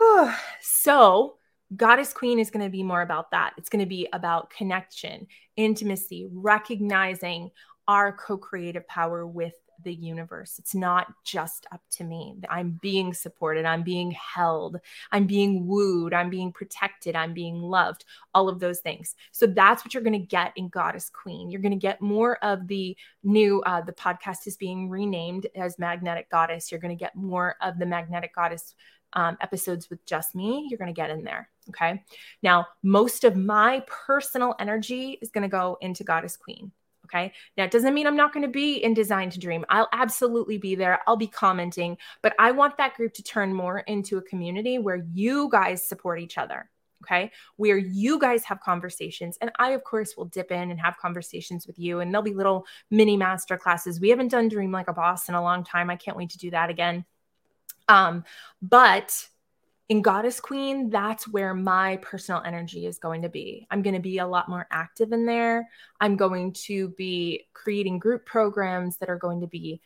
so, 0.60 1.36
Goddess 1.76 2.12
Queen 2.12 2.38
is 2.38 2.50
going 2.50 2.64
to 2.64 2.70
be 2.70 2.82
more 2.82 3.02
about 3.02 3.30
that. 3.30 3.52
It's 3.56 3.68
going 3.68 3.84
to 3.84 3.88
be 3.88 4.08
about 4.12 4.50
connection, 4.50 5.26
intimacy, 5.56 6.28
recognizing 6.32 7.50
our 7.86 8.12
co 8.12 8.36
creative 8.36 8.86
power 8.88 9.26
with 9.26 9.54
the 9.82 9.92
universe. 9.92 10.58
It's 10.58 10.74
not 10.74 11.06
just 11.24 11.66
up 11.72 11.80
to 11.92 12.04
me. 12.04 12.36
I'm 12.48 12.78
being 12.82 13.14
supported, 13.14 13.64
I'm 13.64 13.82
being 13.82 14.10
held, 14.12 14.78
I'm 15.12 15.26
being 15.26 15.66
wooed, 15.66 16.14
I'm 16.14 16.30
being 16.30 16.52
protected, 16.52 17.16
I'm 17.16 17.34
being 17.34 17.62
loved, 17.62 18.04
all 18.34 18.48
of 18.48 18.60
those 18.60 18.80
things. 18.80 19.14
So 19.32 19.46
that's 19.46 19.84
what 19.84 19.94
you're 19.94 20.02
going 20.02 20.20
to 20.20 20.26
get 20.26 20.52
in 20.56 20.68
Goddess 20.68 21.10
Queen. 21.10 21.50
You're 21.50 21.62
going 21.62 21.72
to 21.72 21.78
get 21.78 22.00
more 22.00 22.42
of 22.44 22.66
the 22.66 22.96
new, 23.22 23.62
uh, 23.62 23.80
the 23.82 23.92
podcast 23.92 24.46
is 24.46 24.56
being 24.56 24.88
renamed 24.88 25.46
as 25.54 25.78
Magnetic 25.78 26.30
Goddess. 26.30 26.70
You're 26.70 26.80
going 26.80 26.96
to 26.96 27.04
get 27.04 27.14
more 27.14 27.56
of 27.60 27.78
the 27.78 27.86
Magnetic 27.86 28.34
Goddess 28.34 28.74
um, 29.14 29.36
episodes 29.40 29.88
with 29.90 30.04
just 30.04 30.34
me. 30.34 30.66
You're 30.68 30.78
going 30.78 30.92
to 30.92 31.00
get 31.00 31.10
in 31.10 31.24
there. 31.24 31.48
Okay. 31.70 32.02
Now, 32.42 32.66
most 32.82 33.24
of 33.24 33.36
my 33.36 33.82
personal 33.86 34.54
energy 34.58 35.18
is 35.20 35.30
going 35.30 35.42
to 35.42 35.48
go 35.48 35.76
into 35.80 36.04
Goddess 36.04 36.36
Queen. 36.36 36.72
Okay. 37.08 37.32
Now, 37.56 37.64
it 37.64 37.70
doesn't 37.70 37.94
mean 37.94 38.06
I'm 38.06 38.16
not 38.16 38.34
going 38.34 38.44
to 38.44 38.52
be 38.52 38.76
in 38.76 38.92
Design 38.92 39.30
to 39.30 39.38
Dream. 39.38 39.64
I'll 39.70 39.88
absolutely 39.92 40.58
be 40.58 40.74
there. 40.74 41.00
I'll 41.06 41.16
be 41.16 41.26
commenting, 41.26 41.96
but 42.22 42.34
I 42.38 42.50
want 42.50 42.76
that 42.76 42.94
group 42.94 43.14
to 43.14 43.22
turn 43.22 43.54
more 43.54 43.78
into 43.80 44.18
a 44.18 44.22
community 44.22 44.78
where 44.78 45.02
you 45.12 45.48
guys 45.50 45.88
support 45.88 46.20
each 46.20 46.36
other. 46.36 46.68
Okay. 47.04 47.30
Where 47.56 47.78
you 47.78 48.18
guys 48.18 48.44
have 48.44 48.60
conversations. 48.60 49.38
And 49.40 49.52
I, 49.58 49.70
of 49.70 49.84
course, 49.84 50.16
will 50.16 50.24
dip 50.24 50.50
in 50.50 50.70
and 50.70 50.80
have 50.80 50.98
conversations 50.98 51.66
with 51.66 51.78
you. 51.78 52.00
And 52.00 52.12
there'll 52.12 52.24
be 52.24 52.34
little 52.34 52.66
mini 52.90 53.16
master 53.16 53.56
classes. 53.56 54.00
We 54.00 54.10
haven't 54.10 54.28
done 54.28 54.48
Dream 54.48 54.72
Like 54.72 54.88
a 54.88 54.92
Boss 54.92 55.28
in 55.28 55.34
a 55.34 55.42
long 55.42 55.64
time. 55.64 55.90
I 55.90 55.96
can't 55.96 56.16
wait 56.16 56.30
to 56.30 56.38
do 56.38 56.50
that 56.50 56.70
again. 56.70 57.04
Um, 57.88 58.24
but 58.60 59.28
in 59.88 60.02
Goddess 60.02 60.38
Queen, 60.38 60.90
that's 60.90 61.26
where 61.26 61.54
my 61.54 61.96
personal 61.96 62.42
energy 62.44 62.86
is 62.86 62.98
going 62.98 63.22
to 63.22 63.30
be. 63.30 63.66
I'm 63.70 63.80
going 63.80 63.94
to 63.94 64.00
be 64.00 64.18
a 64.18 64.26
lot 64.26 64.48
more 64.48 64.66
active 64.70 65.12
in 65.12 65.24
there. 65.24 65.68
I'm 65.98 66.16
going 66.16 66.52
to 66.64 66.88
be 66.90 67.46
creating 67.54 67.98
group 67.98 68.26
programs 68.26 68.98
that 68.98 69.08
are 69.08 69.16
going 69.16 69.40
to 69.40 69.46
be 69.46 69.80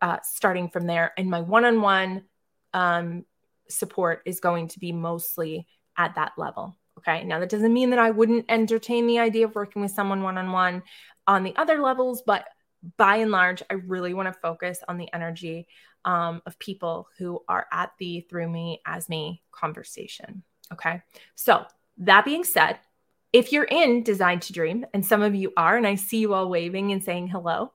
uh, 0.00 0.18
starting 0.22 0.68
from 0.68 0.86
there. 0.86 1.12
And 1.18 1.28
my 1.28 1.40
one 1.40 1.64
on 1.64 1.80
one 1.80 3.24
support 3.68 4.22
is 4.24 4.40
going 4.40 4.68
to 4.68 4.78
be 4.78 4.92
mostly 4.92 5.66
at 5.96 6.14
that 6.14 6.32
level. 6.36 6.76
Okay. 6.98 7.24
Now, 7.24 7.40
that 7.40 7.48
doesn't 7.48 7.72
mean 7.72 7.90
that 7.90 7.98
I 7.98 8.10
wouldn't 8.10 8.46
entertain 8.48 9.06
the 9.06 9.18
idea 9.18 9.46
of 9.46 9.54
working 9.54 9.82
with 9.82 9.90
someone 9.90 10.22
one 10.22 10.38
on 10.38 10.52
one 10.52 10.82
on 11.26 11.42
the 11.42 11.56
other 11.56 11.80
levels, 11.80 12.22
but 12.24 12.44
by 12.96 13.16
and 13.16 13.30
large, 13.30 13.62
I 13.70 13.74
really 13.74 14.14
want 14.14 14.32
to 14.32 14.40
focus 14.40 14.80
on 14.88 14.96
the 14.96 15.12
energy 15.12 15.66
um, 16.04 16.42
of 16.46 16.58
people 16.58 17.08
who 17.18 17.42
are 17.48 17.66
at 17.72 17.92
the 17.98 18.22
through 18.22 18.48
me 18.48 18.80
as 18.86 19.08
me 19.08 19.42
conversation. 19.52 20.42
Okay. 20.72 21.02
So, 21.34 21.66
that 21.98 22.24
being 22.24 22.44
said, 22.44 22.78
if 23.32 23.52
you're 23.52 23.64
in 23.64 24.02
Design 24.02 24.40
to 24.40 24.52
Dream, 24.52 24.86
and 24.94 25.04
some 25.04 25.22
of 25.22 25.34
you 25.34 25.52
are, 25.56 25.76
and 25.76 25.86
I 25.86 25.94
see 25.94 26.18
you 26.18 26.32
all 26.32 26.48
waving 26.48 26.92
and 26.92 27.04
saying 27.04 27.28
hello, 27.28 27.72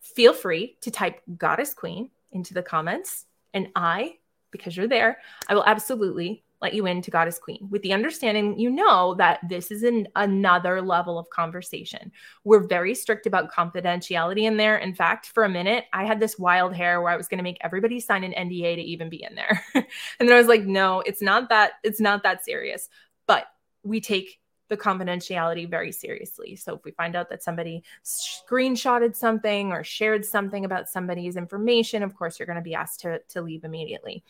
feel 0.00 0.32
free 0.32 0.76
to 0.80 0.90
type 0.90 1.20
Goddess 1.36 1.74
Queen 1.74 2.10
into 2.32 2.54
the 2.54 2.62
comments. 2.62 3.26
And 3.54 3.68
I, 3.76 4.14
because 4.50 4.76
you're 4.76 4.88
there, 4.88 5.18
I 5.48 5.54
will 5.54 5.64
absolutely 5.64 6.44
let 6.60 6.74
you 6.74 6.86
into 6.86 7.10
Goddess 7.10 7.38
Queen 7.38 7.68
with 7.70 7.82
the 7.82 7.92
understanding 7.92 8.58
you 8.58 8.70
know 8.70 9.14
that 9.14 9.40
this 9.48 9.70
is 9.70 9.82
an, 9.82 10.08
another 10.16 10.82
level 10.82 11.18
of 11.18 11.30
conversation. 11.30 12.10
We're 12.44 12.66
very 12.66 12.94
strict 12.94 13.26
about 13.26 13.52
confidentiality 13.52 14.42
in 14.42 14.56
there. 14.56 14.76
In 14.76 14.94
fact, 14.94 15.26
for 15.26 15.44
a 15.44 15.48
minute, 15.48 15.84
I 15.92 16.04
had 16.04 16.20
this 16.20 16.38
wild 16.38 16.74
hair 16.74 17.00
where 17.00 17.12
I 17.12 17.16
was 17.16 17.28
going 17.28 17.38
to 17.38 17.44
make 17.44 17.58
everybody 17.60 18.00
sign 18.00 18.24
an 18.24 18.32
NDA 18.32 18.76
to 18.76 18.82
even 18.82 19.08
be 19.08 19.22
in 19.22 19.34
there. 19.34 19.62
and 19.74 19.84
then 20.18 20.32
I 20.32 20.38
was 20.38 20.48
like, 20.48 20.64
no, 20.64 21.00
it's 21.00 21.22
not 21.22 21.48
that 21.50 21.72
it's 21.84 22.00
not 22.00 22.22
that 22.24 22.44
serious. 22.44 22.88
But 23.26 23.46
we 23.82 24.00
take 24.00 24.40
the 24.68 24.76
confidentiality 24.76 25.68
very 25.68 25.92
seriously. 25.92 26.54
So 26.56 26.74
if 26.74 26.84
we 26.84 26.90
find 26.90 27.16
out 27.16 27.30
that 27.30 27.42
somebody 27.42 27.82
screenshotted 28.04 29.16
something 29.16 29.72
or 29.72 29.82
shared 29.82 30.24
something 30.24 30.64
about 30.64 30.88
somebody's 30.88 31.36
information, 31.36 32.02
of 32.02 32.14
course 32.14 32.38
you're 32.38 32.46
going 32.46 32.56
to 32.56 32.62
be 32.62 32.74
asked 32.74 33.00
to 33.00 33.20
to 33.30 33.42
leave 33.42 33.64
immediately. 33.64 34.24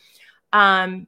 Um 0.52 1.06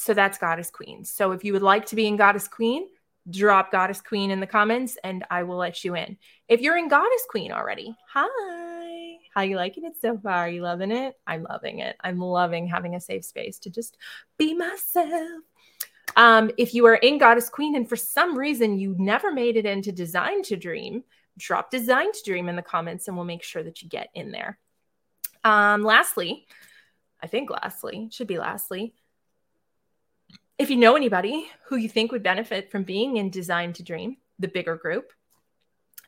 so 0.00 0.14
that's 0.14 0.38
Goddess 0.38 0.70
Queen. 0.70 1.04
So 1.04 1.32
if 1.32 1.44
you 1.44 1.52
would 1.52 1.62
like 1.62 1.84
to 1.86 1.96
be 1.96 2.06
in 2.06 2.16
Goddess 2.16 2.48
Queen, 2.48 2.88
drop 3.28 3.70
Goddess 3.70 4.00
Queen 4.00 4.30
in 4.30 4.40
the 4.40 4.46
comments 4.46 4.96
and 5.04 5.24
I 5.30 5.42
will 5.42 5.58
let 5.58 5.84
you 5.84 5.94
in. 5.94 6.16
If 6.48 6.62
you're 6.62 6.78
in 6.78 6.88
Goddess 6.88 7.22
Queen 7.28 7.52
already, 7.52 7.94
hi. 8.08 9.18
How 9.34 9.42
you 9.42 9.56
liking 9.56 9.84
it 9.84 9.92
so 10.00 10.16
far? 10.16 10.36
Are 10.36 10.48
you 10.48 10.62
loving 10.62 10.90
it? 10.90 11.16
I'm 11.26 11.42
loving 11.42 11.80
it. 11.80 11.96
I'm 12.00 12.18
loving 12.18 12.66
having 12.66 12.94
a 12.94 13.00
safe 13.00 13.26
space 13.26 13.58
to 13.60 13.70
just 13.70 13.98
be 14.38 14.54
myself. 14.54 15.42
Um, 16.16 16.50
if 16.56 16.72
you 16.72 16.86
are 16.86 16.96
in 16.96 17.18
Goddess 17.18 17.50
Queen 17.50 17.76
and 17.76 17.86
for 17.86 17.96
some 17.96 18.38
reason 18.38 18.78
you 18.78 18.96
never 18.98 19.30
made 19.30 19.58
it 19.58 19.66
into 19.66 19.92
Design 19.92 20.42
to 20.44 20.56
Dream, 20.56 21.04
drop 21.36 21.70
Design 21.70 22.10
to 22.10 22.20
Dream 22.24 22.48
in 22.48 22.56
the 22.56 22.62
comments 22.62 23.06
and 23.06 23.18
we'll 23.18 23.26
make 23.26 23.42
sure 23.42 23.62
that 23.62 23.82
you 23.82 23.88
get 23.88 24.08
in 24.14 24.32
there. 24.32 24.58
Um, 25.44 25.82
lastly, 25.82 26.46
I 27.22 27.26
think 27.26 27.50
lastly, 27.50 28.08
should 28.10 28.26
be 28.26 28.38
lastly, 28.38 28.94
if 30.60 30.68
you 30.68 30.76
know 30.76 30.94
anybody 30.94 31.50
who 31.64 31.76
you 31.76 31.88
think 31.88 32.12
would 32.12 32.22
benefit 32.22 32.70
from 32.70 32.82
being 32.82 33.16
in 33.16 33.30
Design 33.30 33.72
to 33.72 33.82
Dream, 33.82 34.18
the 34.38 34.46
bigger 34.46 34.76
group, 34.76 35.10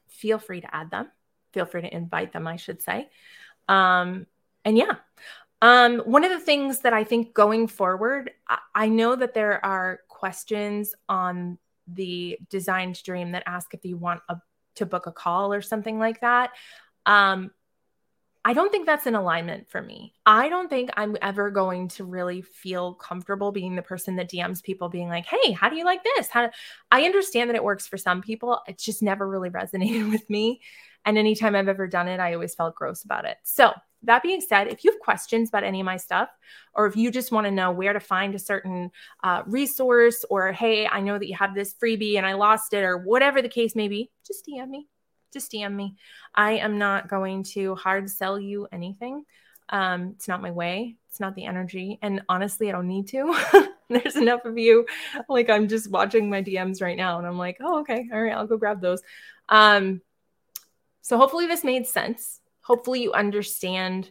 feel 0.09 0.39
free 0.39 0.61
to 0.61 0.75
add 0.75 0.91
them. 0.91 1.11
Feel 1.55 1.65
free 1.65 1.81
to 1.81 1.97
invite 1.97 2.35
them, 2.35 2.47
I 2.47 2.57
should 2.57 2.83
say. 2.83 3.09
Um, 3.67 4.27
and 4.63 4.77
yeah, 4.77 4.97
um, 5.63 6.01
one 6.01 6.23
of 6.23 6.31
the 6.31 6.39
things 6.39 6.81
that 6.81 6.93
I 6.93 7.03
think 7.03 7.33
going 7.33 7.67
forward, 7.67 8.31
I, 8.47 8.59
I 8.75 8.89
know 8.91 9.17
that 9.17 9.33
there 9.33 9.65
are 9.65 10.01
questions 10.09 10.95
on 11.09 11.57
the 11.89 12.39
Design 12.51 12.93
to 12.93 13.03
Dream 13.03 13.33
that 13.33 13.45
ask 13.47 13.73
if 13.73 13.87
you 13.87 13.97
want 13.97 14.21
a, 14.29 14.37
to 14.75 14.85
book 14.85 15.07
a 15.07 15.13
call 15.13 15.55
or 15.55 15.63
something 15.63 15.99
like 15.99 16.21
that. 16.21 16.51
Um, 17.07 17.53
I 18.45 18.55
don't 18.55 18.73
think 18.73 18.87
that's 18.87 19.07
an 19.07 19.15
alignment 19.15 19.71
for 19.71 19.81
me. 19.81 20.15
I 20.27 20.49
don't 20.49 20.69
think 20.69 20.91
I'm 20.97 21.17
ever 21.23 21.51
going 21.51 21.89
to 21.89 22.05
really 22.05 22.43
feel 22.43 22.95
comfortable 22.95 23.53
being 23.53 23.77
the 23.77 23.83
person 23.83 24.17
that 24.17 24.31
DMs 24.31 24.63
people 24.63 24.89
being 24.89 25.09
like, 25.09 25.27
"Hey, 25.27 25.53
how 25.53 25.69
do 25.69 25.77
you 25.77 25.85
like 25.85 26.03
this?" 26.03 26.29
How 26.29 26.51
I 26.91 27.05
understand 27.05 27.51
that 27.51 27.57
it 27.57 27.63
works 27.63 27.87
for 27.87 27.97
some 27.97 28.21
people. 28.21 28.61
It's 28.67 28.85
just 28.85 29.03
never 29.03 29.29
really 29.29 29.51
resonated 29.61 30.11
with 30.11 30.29
me. 30.29 30.61
And 31.05 31.19
anytime 31.19 31.55
I've 31.55 31.69
ever 31.69 31.87
done 31.87 32.09
it, 32.09 32.21
I 32.21 32.35
always 32.35 32.55
felt 32.55 32.75
gross 32.75 33.05
about 33.05 33.25
it. 33.27 33.37
So, 33.45 33.73
that 34.05 34.23
being 34.25 34.41
said, 34.41 34.67
if 34.67 34.83
you 34.83 34.91
have 34.91 34.99
questions 35.01 35.49
about 35.49 35.63
any 35.63 35.79
of 35.81 35.87
my 35.87 35.97
stuff, 35.97 36.29
or 36.75 36.87
if 36.87 36.97
you 36.97 37.13
just 37.13 37.31
want 37.31 37.47
to 37.47 37.53
know 37.53 37.71
where 37.71 37.93
to 37.93 38.01
find 38.01 38.35
a 38.35 38.39
certain 38.41 38.91
uh, 39.23 39.43
resource, 39.47 40.25
or 40.29 40.51
hey, 40.53 40.89
I 40.89 41.01
know 41.01 41.19
that 41.19 41.29
you 41.29 41.37
have 41.37 41.55
this 41.55 41.75
freebie 41.75 42.17
and 42.17 42.27
I 42.27 42.33
lost 42.33 42.75
it, 42.75 42.83
or 42.83 42.99
whatever 42.99 43.41
the 43.41 43.49
case 43.49 43.77
may 43.77 43.87
be, 43.87 44.11
just 44.27 44.47
DM 44.47 44.69
me 44.69 44.89
just 45.33 45.53
DM 45.53 45.75
me. 45.75 45.97
I 46.35 46.53
am 46.53 46.79
not 46.79 47.09
going 47.09 47.45
to 47.45 47.75
hard 47.75 48.11
sell 48.11 48.39
you 48.39 48.69
anything. 48.73 49.25
Um, 49.69 50.13
it's 50.17 50.29
not 50.29 50.43
my 50.43 50.51
way. 50.51 50.97
It's 51.09 51.21
not 51.21 51.35
the 51.35 51.45
energy. 51.45 51.99
And 52.03 52.23
honestly, 52.29 52.69
I 52.69 52.73
don't 52.73 52.89
need 52.89 53.09
to. 53.09 53.35
There's 53.89 54.17
enough 54.17 54.45
of 54.45 54.59
you. 54.59 54.87
Like 55.29 55.51
I'm 55.51 55.69
just 55.69 55.91
watching 55.91 56.31
my 56.31 56.43
DMs 56.43 56.83
right 56.83 56.97
now 56.97 57.19
and 57.19 57.27
I'm 57.27 57.39
like, 57.39 57.59
oh, 57.61 57.81
okay. 57.81 58.09
All 58.13 58.23
right, 58.23 58.33
I'll 58.35 58.47
go 58.47 58.57
grab 58.57 58.81
those. 58.81 59.03
Um, 59.49 60.01
so 61.01 61.17
hopefully 61.17 61.47
this 61.47 61.65
made 61.65 61.87
sense. 61.87 62.41
Hopefully 62.63 63.03
you 63.03 63.13
understand 63.13 64.11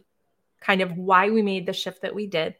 kind 0.60 0.80
of 0.80 0.96
why 0.96 1.30
we 1.30 1.42
made 1.42 1.66
the 1.66 1.72
shift 1.72 2.02
that 2.02 2.14
we 2.14 2.26
did. 2.26 2.54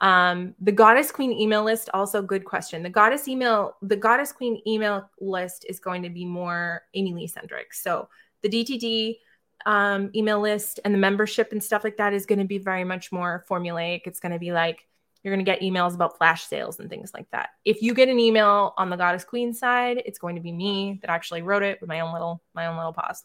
Um, 0.00 0.54
the 0.60 0.72
goddess 0.72 1.12
queen 1.12 1.32
email 1.32 1.62
list, 1.62 1.90
also 1.92 2.22
good 2.22 2.44
question. 2.44 2.82
The 2.82 2.90
goddess 2.90 3.28
email, 3.28 3.76
the 3.82 3.96
goddess 3.96 4.32
queen 4.32 4.60
email 4.66 5.08
list 5.20 5.66
is 5.68 5.78
going 5.78 6.02
to 6.02 6.10
be 6.10 6.24
more 6.24 6.82
Amy 6.94 7.12
Lee 7.12 7.26
centric. 7.26 7.74
So 7.74 8.08
the 8.42 8.48
DTD 8.48 9.18
um, 9.66 10.10
email 10.14 10.40
list 10.40 10.80
and 10.84 10.94
the 10.94 10.98
membership 10.98 11.52
and 11.52 11.62
stuff 11.62 11.84
like 11.84 11.98
that 11.98 12.14
is 12.14 12.24
going 12.24 12.38
to 12.38 12.46
be 12.46 12.58
very 12.58 12.84
much 12.84 13.12
more 13.12 13.44
formulaic. 13.48 14.02
It's 14.06 14.20
going 14.20 14.32
to 14.32 14.38
be 14.38 14.52
like 14.52 14.86
you're 15.22 15.34
going 15.34 15.44
to 15.44 15.50
get 15.50 15.60
emails 15.60 15.94
about 15.94 16.16
flash 16.16 16.44
sales 16.44 16.80
and 16.80 16.88
things 16.88 17.12
like 17.12 17.30
that. 17.30 17.50
If 17.66 17.82
you 17.82 17.92
get 17.92 18.08
an 18.08 18.18
email 18.18 18.72
on 18.78 18.88
the 18.88 18.96
goddess 18.96 19.22
queen 19.22 19.52
side, 19.52 20.02
it's 20.06 20.18
going 20.18 20.36
to 20.36 20.40
be 20.40 20.50
me 20.50 20.98
that 21.02 21.10
actually 21.10 21.42
wrote 21.42 21.62
it 21.62 21.78
with 21.80 21.88
my 21.88 22.00
own 22.00 22.14
little 22.14 22.42
my 22.54 22.66
own 22.66 22.76
little 22.76 22.94
paws. 22.94 23.24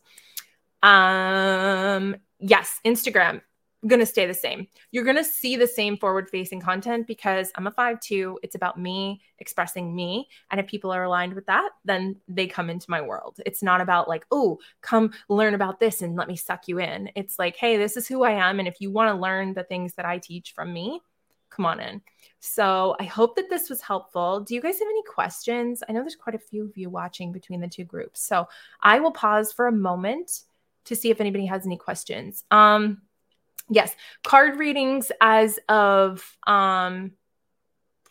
Um, 0.83 2.17
yes, 2.39 2.81
Instagram 2.85 3.41
going 3.87 3.99
to 3.99 4.05
stay 4.05 4.25
the 4.25 4.33
same. 4.33 4.67
You're 4.91 5.03
going 5.03 5.15
to 5.17 5.23
see 5.23 5.55
the 5.55 5.67
same 5.67 5.97
forward 5.97 6.29
facing 6.29 6.61
content 6.61 7.07
because 7.07 7.51
I'm 7.55 7.67
a 7.67 7.71
5-2. 7.71 8.35
It's 8.43 8.55
about 8.55 8.79
me 8.79 9.21
expressing 9.39 9.95
me. 9.95 10.27
And 10.51 10.59
if 10.59 10.67
people 10.67 10.91
are 10.91 11.03
aligned 11.03 11.33
with 11.33 11.45
that, 11.47 11.69
then 11.83 12.15
they 12.27 12.47
come 12.47 12.69
into 12.69 12.89
my 12.89 13.01
world. 13.01 13.39
It's 13.45 13.63
not 13.63 13.81
about 13.81 14.07
like, 14.07 14.25
oh, 14.31 14.59
come 14.81 15.11
learn 15.29 15.53
about 15.53 15.79
this 15.79 16.01
and 16.01 16.15
let 16.15 16.27
me 16.27 16.35
suck 16.35 16.67
you 16.67 16.79
in. 16.79 17.09
It's 17.15 17.37
like, 17.39 17.55
hey, 17.55 17.77
this 17.77 17.97
is 17.97 18.07
who 18.07 18.23
I 18.23 18.31
am. 18.31 18.59
And 18.59 18.67
if 18.67 18.81
you 18.81 18.91
want 18.91 19.13
to 19.13 19.21
learn 19.21 19.53
the 19.53 19.63
things 19.63 19.93
that 19.95 20.05
I 20.05 20.17
teach 20.17 20.53
from 20.53 20.73
me, 20.73 21.01
come 21.49 21.65
on 21.65 21.79
in. 21.79 22.01
So 22.39 22.95
I 22.99 23.03
hope 23.05 23.35
that 23.35 23.49
this 23.49 23.69
was 23.69 23.81
helpful. 23.81 24.41
Do 24.41 24.55
you 24.55 24.61
guys 24.61 24.79
have 24.79 24.87
any 24.87 25.03
questions? 25.03 25.81
I 25.87 25.93
know 25.93 26.01
there's 26.01 26.15
quite 26.15 26.35
a 26.35 26.39
few 26.39 26.65
of 26.65 26.77
you 26.77 26.89
watching 26.89 27.31
between 27.31 27.61
the 27.61 27.67
two 27.67 27.85
groups. 27.85 28.21
So 28.21 28.47
I 28.81 28.99
will 28.99 29.11
pause 29.11 29.53
for 29.53 29.67
a 29.67 29.71
moment 29.71 30.41
to 30.85 30.95
see 30.95 31.09
if 31.09 31.19
anybody 31.19 31.45
has 31.45 31.65
any 31.65 31.77
questions. 31.77 32.43
Um, 32.51 33.01
yes, 33.69 33.95
card 34.23 34.57
readings 34.57 35.11
as 35.21 35.59
of 35.69 36.23
um 36.47 37.11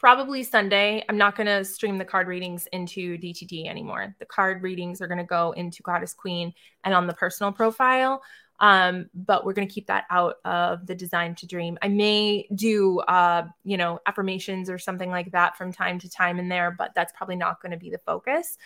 probably 0.04 0.42
Sunday. 0.42 1.02
I'm 1.08 1.16
not 1.16 1.34
going 1.34 1.46
to 1.46 1.64
stream 1.64 1.96
the 1.96 2.04
card 2.04 2.28
readings 2.28 2.68
into 2.72 3.16
DTD 3.16 3.66
anymore. 3.66 4.14
The 4.18 4.26
card 4.26 4.62
readings 4.62 5.00
are 5.00 5.06
going 5.06 5.16
to 5.16 5.24
go 5.24 5.52
into 5.52 5.82
Goddess 5.82 6.12
Queen 6.12 6.52
and 6.84 6.92
on 6.92 7.06
the 7.06 7.14
personal 7.14 7.52
profile. 7.52 8.22
Um, 8.60 9.08
but 9.14 9.46
we're 9.46 9.54
going 9.54 9.66
to 9.66 9.72
keep 9.72 9.86
that 9.86 10.04
out 10.10 10.36
of 10.44 10.86
the 10.86 10.94
design 10.94 11.34
to 11.36 11.46
dream. 11.46 11.78
I 11.80 11.88
may 11.88 12.46
do, 12.54 13.00
uh, 13.00 13.46
you 13.64 13.78
know, 13.78 13.98
affirmations 14.04 14.68
or 14.68 14.78
something 14.78 15.10
like 15.10 15.32
that 15.32 15.56
from 15.56 15.72
time 15.72 15.98
to 16.00 16.10
time 16.10 16.38
in 16.38 16.50
there, 16.50 16.70
but 16.70 16.92
that's 16.94 17.12
probably 17.16 17.36
not 17.36 17.62
going 17.62 17.72
to 17.72 17.78
be 17.78 17.88
the 17.88 17.98
focus. 17.98 18.58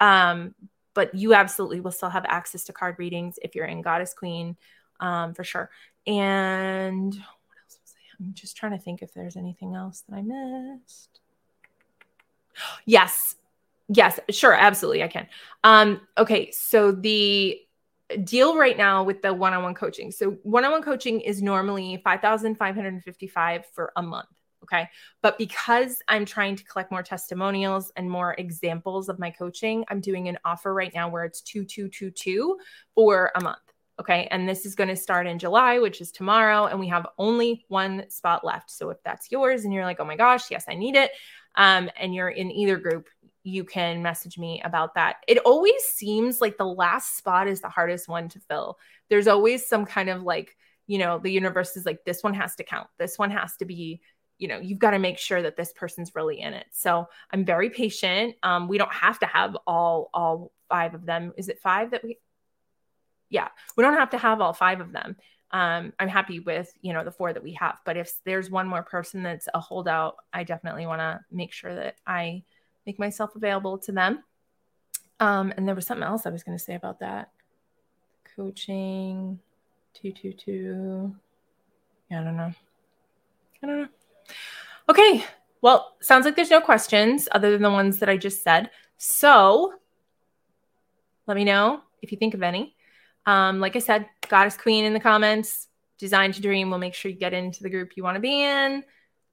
Um, 0.00 0.54
but 0.94 1.14
you 1.14 1.34
absolutely 1.34 1.80
will 1.80 1.92
still 1.92 2.08
have 2.08 2.24
access 2.26 2.64
to 2.64 2.72
card 2.72 2.96
readings 2.98 3.38
if 3.42 3.54
you're 3.54 3.66
in 3.66 3.82
Goddess 3.82 4.14
Queen, 4.14 4.56
um, 5.00 5.34
for 5.34 5.44
sure. 5.44 5.70
And 6.06 7.14
what 7.14 7.56
else 7.64 7.78
was 7.82 7.94
I? 7.96 8.24
I'm 8.24 8.34
just 8.34 8.56
trying 8.56 8.72
to 8.72 8.78
think 8.78 9.02
if 9.02 9.12
there's 9.12 9.36
anything 9.36 9.74
else 9.74 10.04
that 10.08 10.16
I 10.16 10.22
missed. 10.22 11.20
Yes. 12.86 13.36
Yes, 13.90 14.20
sure, 14.30 14.52
absolutely 14.52 15.02
I 15.02 15.08
can. 15.08 15.26
Um 15.64 16.00
okay, 16.18 16.50
so 16.50 16.92
the 16.92 17.58
deal 18.24 18.56
right 18.56 18.76
now 18.76 19.02
with 19.02 19.22
the 19.22 19.32
one-on-one 19.32 19.74
coaching. 19.74 20.10
So 20.10 20.32
one-on-one 20.42 20.82
coaching 20.82 21.20
is 21.20 21.42
normally 21.42 22.00
5,555 22.04 23.66
for 23.66 23.92
a 23.96 24.02
month, 24.02 24.28
okay? 24.62 24.88
But 25.22 25.38
because 25.38 26.02
I'm 26.08 26.24
trying 26.24 26.56
to 26.56 26.64
collect 26.64 26.90
more 26.90 27.02
testimonials 27.02 27.92
and 27.96 28.10
more 28.10 28.34
examples 28.38 29.08
of 29.08 29.18
my 29.18 29.30
coaching, 29.30 29.84
I'm 29.88 30.00
doing 30.00 30.28
an 30.28 30.38
offer 30.44 30.72
right 30.72 30.92
now 30.94 31.08
where 31.08 31.24
it's 31.24 31.40
2222 31.42 32.58
for 32.94 33.30
a 33.34 33.42
month. 33.42 33.58
Okay. 34.00 34.28
And 34.30 34.48
this 34.48 34.64
is 34.64 34.74
going 34.74 34.88
to 34.88 34.96
start 34.96 35.26
in 35.26 35.38
July, 35.38 35.78
which 35.78 36.00
is 36.00 36.12
tomorrow. 36.12 36.66
And 36.66 36.78
we 36.78 36.88
have 36.88 37.06
only 37.18 37.64
one 37.68 38.08
spot 38.10 38.44
left. 38.44 38.70
So 38.70 38.90
if 38.90 38.98
that's 39.02 39.30
yours 39.32 39.64
and 39.64 39.74
you're 39.74 39.84
like, 39.84 39.98
oh 39.98 40.04
my 40.04 40.16
gosh, 40.16 40.50
yes, 40.50 40.66
I 40.68 40.74
need 40.74 40.94
it. 40.94 41.10
Um, 41.56 41.90
and 41.96 42.14
you're 42.14 42.28
in 42.28 42.50
either 42.52 42.76
group, 42.76 43.08
you 43.42 43.64
can 43.64 44.02
message 44.02 44.38
me 44.38 44.62
about 44.64 44.94
that. 44.94 45.16
It 45.26 45.38
always 45.38 45.82
seems 45.84 46.40
like 46.40 46.58
the 46.58 46.66
last 46.66 47.16
spot 47.16 47.48
is 47.48 47.60
the 47.60 47.68
hardest 47.68 48.08
one 48.08 48.28
to 48.28 48.40
fill. 48.40 48.78
There's 49.08 49.26
always 49.26 49.66
some 49.66 49.84
kind 49.84 50.08
of 50.10 50.22
like, 50.22 50.56
you 50.86 50.98
know, 50.98 51.18
the 51.18 51.32
universe 51.32 51.76
is 51.76 51.84
like, 51.84 52.04
this 52.04 52.22
one 52.22 52.34
has 52.34 52.54
to 52.56 52.64
count. 52.64 52.88
This 52.98 53.18
one 53.18 53.30
has 53.30 53.56
to 53.56 53.64
be, 53.64 54.00
you 54.38 54.46
know, 54.46 54.58
you've 54.58 54.78
got 54.78 54.92
to 54.92 54.98
make 54.98 55.18
sure 55.18 55.42
that 55.42 55.56
this 55.56 55.72
person's 55.72 56.14
really 56.14 56.40
in 56.40 56.54
it. 56.54 56.66
So 56.70 57.08
I'm 57.32 57.44
very 57.44 57.70
patient. 57.70 58.36
Um, 58.42 58.68
we 58.68 58.78
don't 58.78 58.92
have 58.92 59.18
to 59.20 59.26
have 59.26 59.56
all 59.66 60.10
all 60.14 60.52
five 60.68 60.94
of 60.94 61.04
them. 61.06 61.32
Is 61.36 61.48
it 61.48 61.60
five 61.60 61.90
that 61.90 62.04
we 62.04 62.18
yeah, 63.30 63.48
we 63.76 63.82
don't 63.82 63.94
have 63.94 64.10
to 64.10 64.18
have 64.18 64.40
all 64.40 64.52
five 64.52 64.80
of 64.80 64.92
them. 64.92 65.16
Um, 65.50 65.92
I'm 65.98 66.08
happy 66.08 66.40
with 66.40 66.70
you 66.82 66.92
know 66.92 67.04
the 67.04 67.10
four 67.10 67.32
that 67.32 67.42
we 67.42 67.52
have. 67.54 67.78
But 67.84 67.96
if 67.96 68.12
there's 68.24 68.50
one 68.50 68.68
more 68.68 68.82
person 68.82 69.22
that's 69.22 69.48
a 69.54 69.60
holdout, 69.60 70.16
I 70.32 70.44
definitely 70.44 70.86
want 70.86 71.00
to 71.00 71.20
make 71.30 71.52
sure 71.52 71.74
that 71.74 71.96
I 72.06 72.42
make 72.86 72.98
myself 72.98 73.34
available 73.34 73.78
to 73.78 73.92
them. 73.92 74.24
Um, 75.20 75.52
and 75.56 75.66
there 75.66 75.74
was 75.74 75.86
something 75.86 76.06
else 76.06 76.26
I 76.26 76.30
was 76.30 76.42
going 76.42 76.56
to 76.56 76.62
say 76.62 76.74
about 76.74 77.00
that. 77.00 77.30
Coaching, 78.36 79.38
two 79.94 80.12
two 80.12 80.32
two. 80.32 81.14
Yeah, 82.10 82.20
I 82.20 82.24
don't 82.24 82.36
know. 82.36 82.52
I 83.62 83.66
don't 83.66 83.82
know. 83.82 83.88
Okay. 84.88 85.24
Well, 85.60 85.96
sounds 86.00 86.24
like 86.24 86.36
there's 86.36 86.50
no 86.50 86.60
questions 86.60 87.28
other 87.32 87.50
than 87.50 87.62
the 87.62 87.70
ones 87.70 87.98
that 87.98 88.08
I 88.08 88.16
just 88.16 88.44
said. 88.44 88.70
So 88.96 89.74
let 91.26 91.36
me 91.36 91.44
know 91.44 91.82
if 92.00 92.12
you 92.12 92.18
think 92.18 92.34
of 92.34 92.42
any. 92.42 92.76
Um, 93.26 93.60
like 93.60 93.76
I 93.76 93.80
said, 93.80 94.06
Goddess 94.28 94.56
Queen 94.56 94.84
in 94.84 94.94
the 94.94 95.00
comments, 95.00 95.68
Design 95.98 96.32
to 96.32 96.40
Dream. 96.40 96.70
We'll 96.70 96.78
make 96.78 96.94
sure 96.94 97.10
you 97.10 97.16
get 97.16 97.34
into 97.34 97.62
the 97.62 97.70
group 97.70 97.96
you 97.96 98.02
want 98.02 98.16
to 98.16 98.20
be 98.20 98.42
in. 98.42 98.84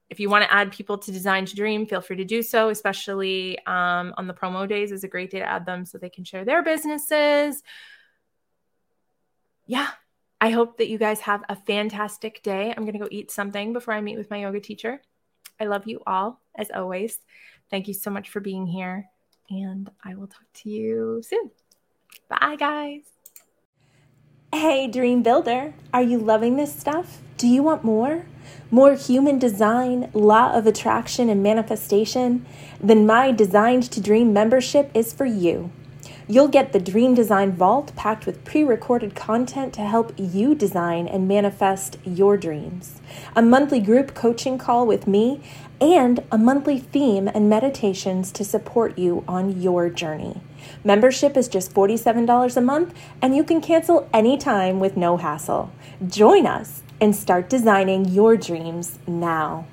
If 0.08 0.20
you 0.20 0.30
want 0.30 0.44
to 0.44 0.52
add 0.52 0.70
people 0.70 0.98
to 0.98 1.10
Design 1.10 1.46
to 1.46 1.56
Dream, 1.56 1.86
feel 1.86 2.00
free 2.00 2.16
to 2.16 2.24
do 2.24 2.42
so, 2.42 2.68
especially 2.68 3.58
um, 3.66 4.14
on 4.16 4.26
the 4.26 4.34
promo 4.34 4.68
days 4.68 4.92
is 4.92 5.02
a 5.02 5.08
great 5.08 5.30
day 5.30 5.40
to 5.40 5.48
add 5.48 5.66
them 5.66 5.84
so 5.84 5.98
they 5.98 6.10
can 6.10 6.24
share 6.24 6.44
their 6.44 6.62
businesses. 6.62 7.62
Yeah, 9.66 9.88
I 10.40 10.50
hope 10.50 10.78
that 10.78 10.88
you 10.88 10.98
guys 10.98 11.20
have 11.20 11.42
a 11.48 11.56
fantastic 11.56 12.42
day. 12.42 12.72
I'm 12.76 12.84
going 12.84 12.92
to 12.92 13.00
go 13.00 13.08
eat 13.10 13.32
something 13.32 13.72
before 13.72 13.94
I 13.94 14.00
meet 14.00 14.16
with 14.16 14.30
my 14.30 14.42
yoga 14.42 14.60
teacher. 14.60 15.00
I 15.58 15.64
love 15.64 15.86
you 15.86 16.00
all, 16.06 16.40
as 16.54 16.70
always. 16.70 17.18
Thank 17.70 17.88
you 17.88 17.94
so 17.94 18.10
much 18.10 18.28
for 18.28 18.38
being 18.38 18.66
here, 18.66 19.08
and 19.50 19.90
I 20.04 20.14
will 20.14 20.28
talk 20.28 20.46
to 20.54 20.70
you 20.70 21.20
soon. 21.24 21.50
Bye, 22.28 22.56
guys. 22.56 23.15
Hey, 24.54 24.86
Dream 24.86 25.22
Builder, 25.22 25.74
are 25.92 26.02
you 26.02 26.18
loving 26.18 26.56
this 26.56 26.74
stuff? 26.74 27.18
Do 27.36 27.48
you 27.48 27.64
want 27.64 27.82
more? 27.82 28.26
More 28.70 28.94
human 28.94 29.38
design, 29.40 30.08
law 30.14 30.52
of 30.52 30.66
attraction, 30.66 31.28
and 31.28 31.42
manifestation? 31.42 32.46
Then 32.80 33.06
my 33.06 33.32
Designed 33.32 33.82
to 33.90 34.00
Dream 34.00 34.32
membership 34.32 34.90
is 34.94 35.12
for 35.12 35.26
you. 35.26 35.72
You'll 36.28 36.48
get 36.48 36.72
the 36.72 36.80
Dream 36.80 37.14
Design 37.14 37.52
Vault 37.52 37.94
packed 37.96 38.24
with 38.24 38.44
pre 38.44 38.62
recorded 38.62 39.16
content 39.16 39.74
to 39.74 39.82
help 39.82 40.14
you 40.16 40.54
design 40.54 41.08
and 41.08 41.28
manifest 41.28 41.98
your 42.04 42.36
dreams, 42.36 43.00
a 43.34 43.42
monthly 43.42 43.80
group 43.80 44.14
coaching 44.14 44.58
call 44.58 44.86
with 44.86 45.08
me, 45.08 45.42
and 45.80 46.22
a 46.30 46.38
monthly 46.38 46.78
theme 46.78 47.28
and 47.28 47.50
meditations 47.50 48.30
to 48.32 48.44
support 48.44 48.96
you 48.96 49.24
on 49.26 49.60
your 49.60 49.90
journey. 49.90 50.40
Membership 50.84 51.36
is 51.36 51.48
just 51.48 51.74
$47 51.74 52.56
a 52.56 52.60
month, 52.60 52.94
and 53.20 53.36
you 53.36 53.44
can 53.44 53.60
cancel 53.60 54.08
anytime 54.12 54.80
with 54.80 54.96
no 54.96 55.16
hassle. 55.16 55.70
Join 56.06 56.46
us 56.46 56.82
and 57.00 57.14
start 57.14 57.48
designing 57.48 58.06
your 58.06 58.36
dreams 58.36 58.98
now. 59.06 59.66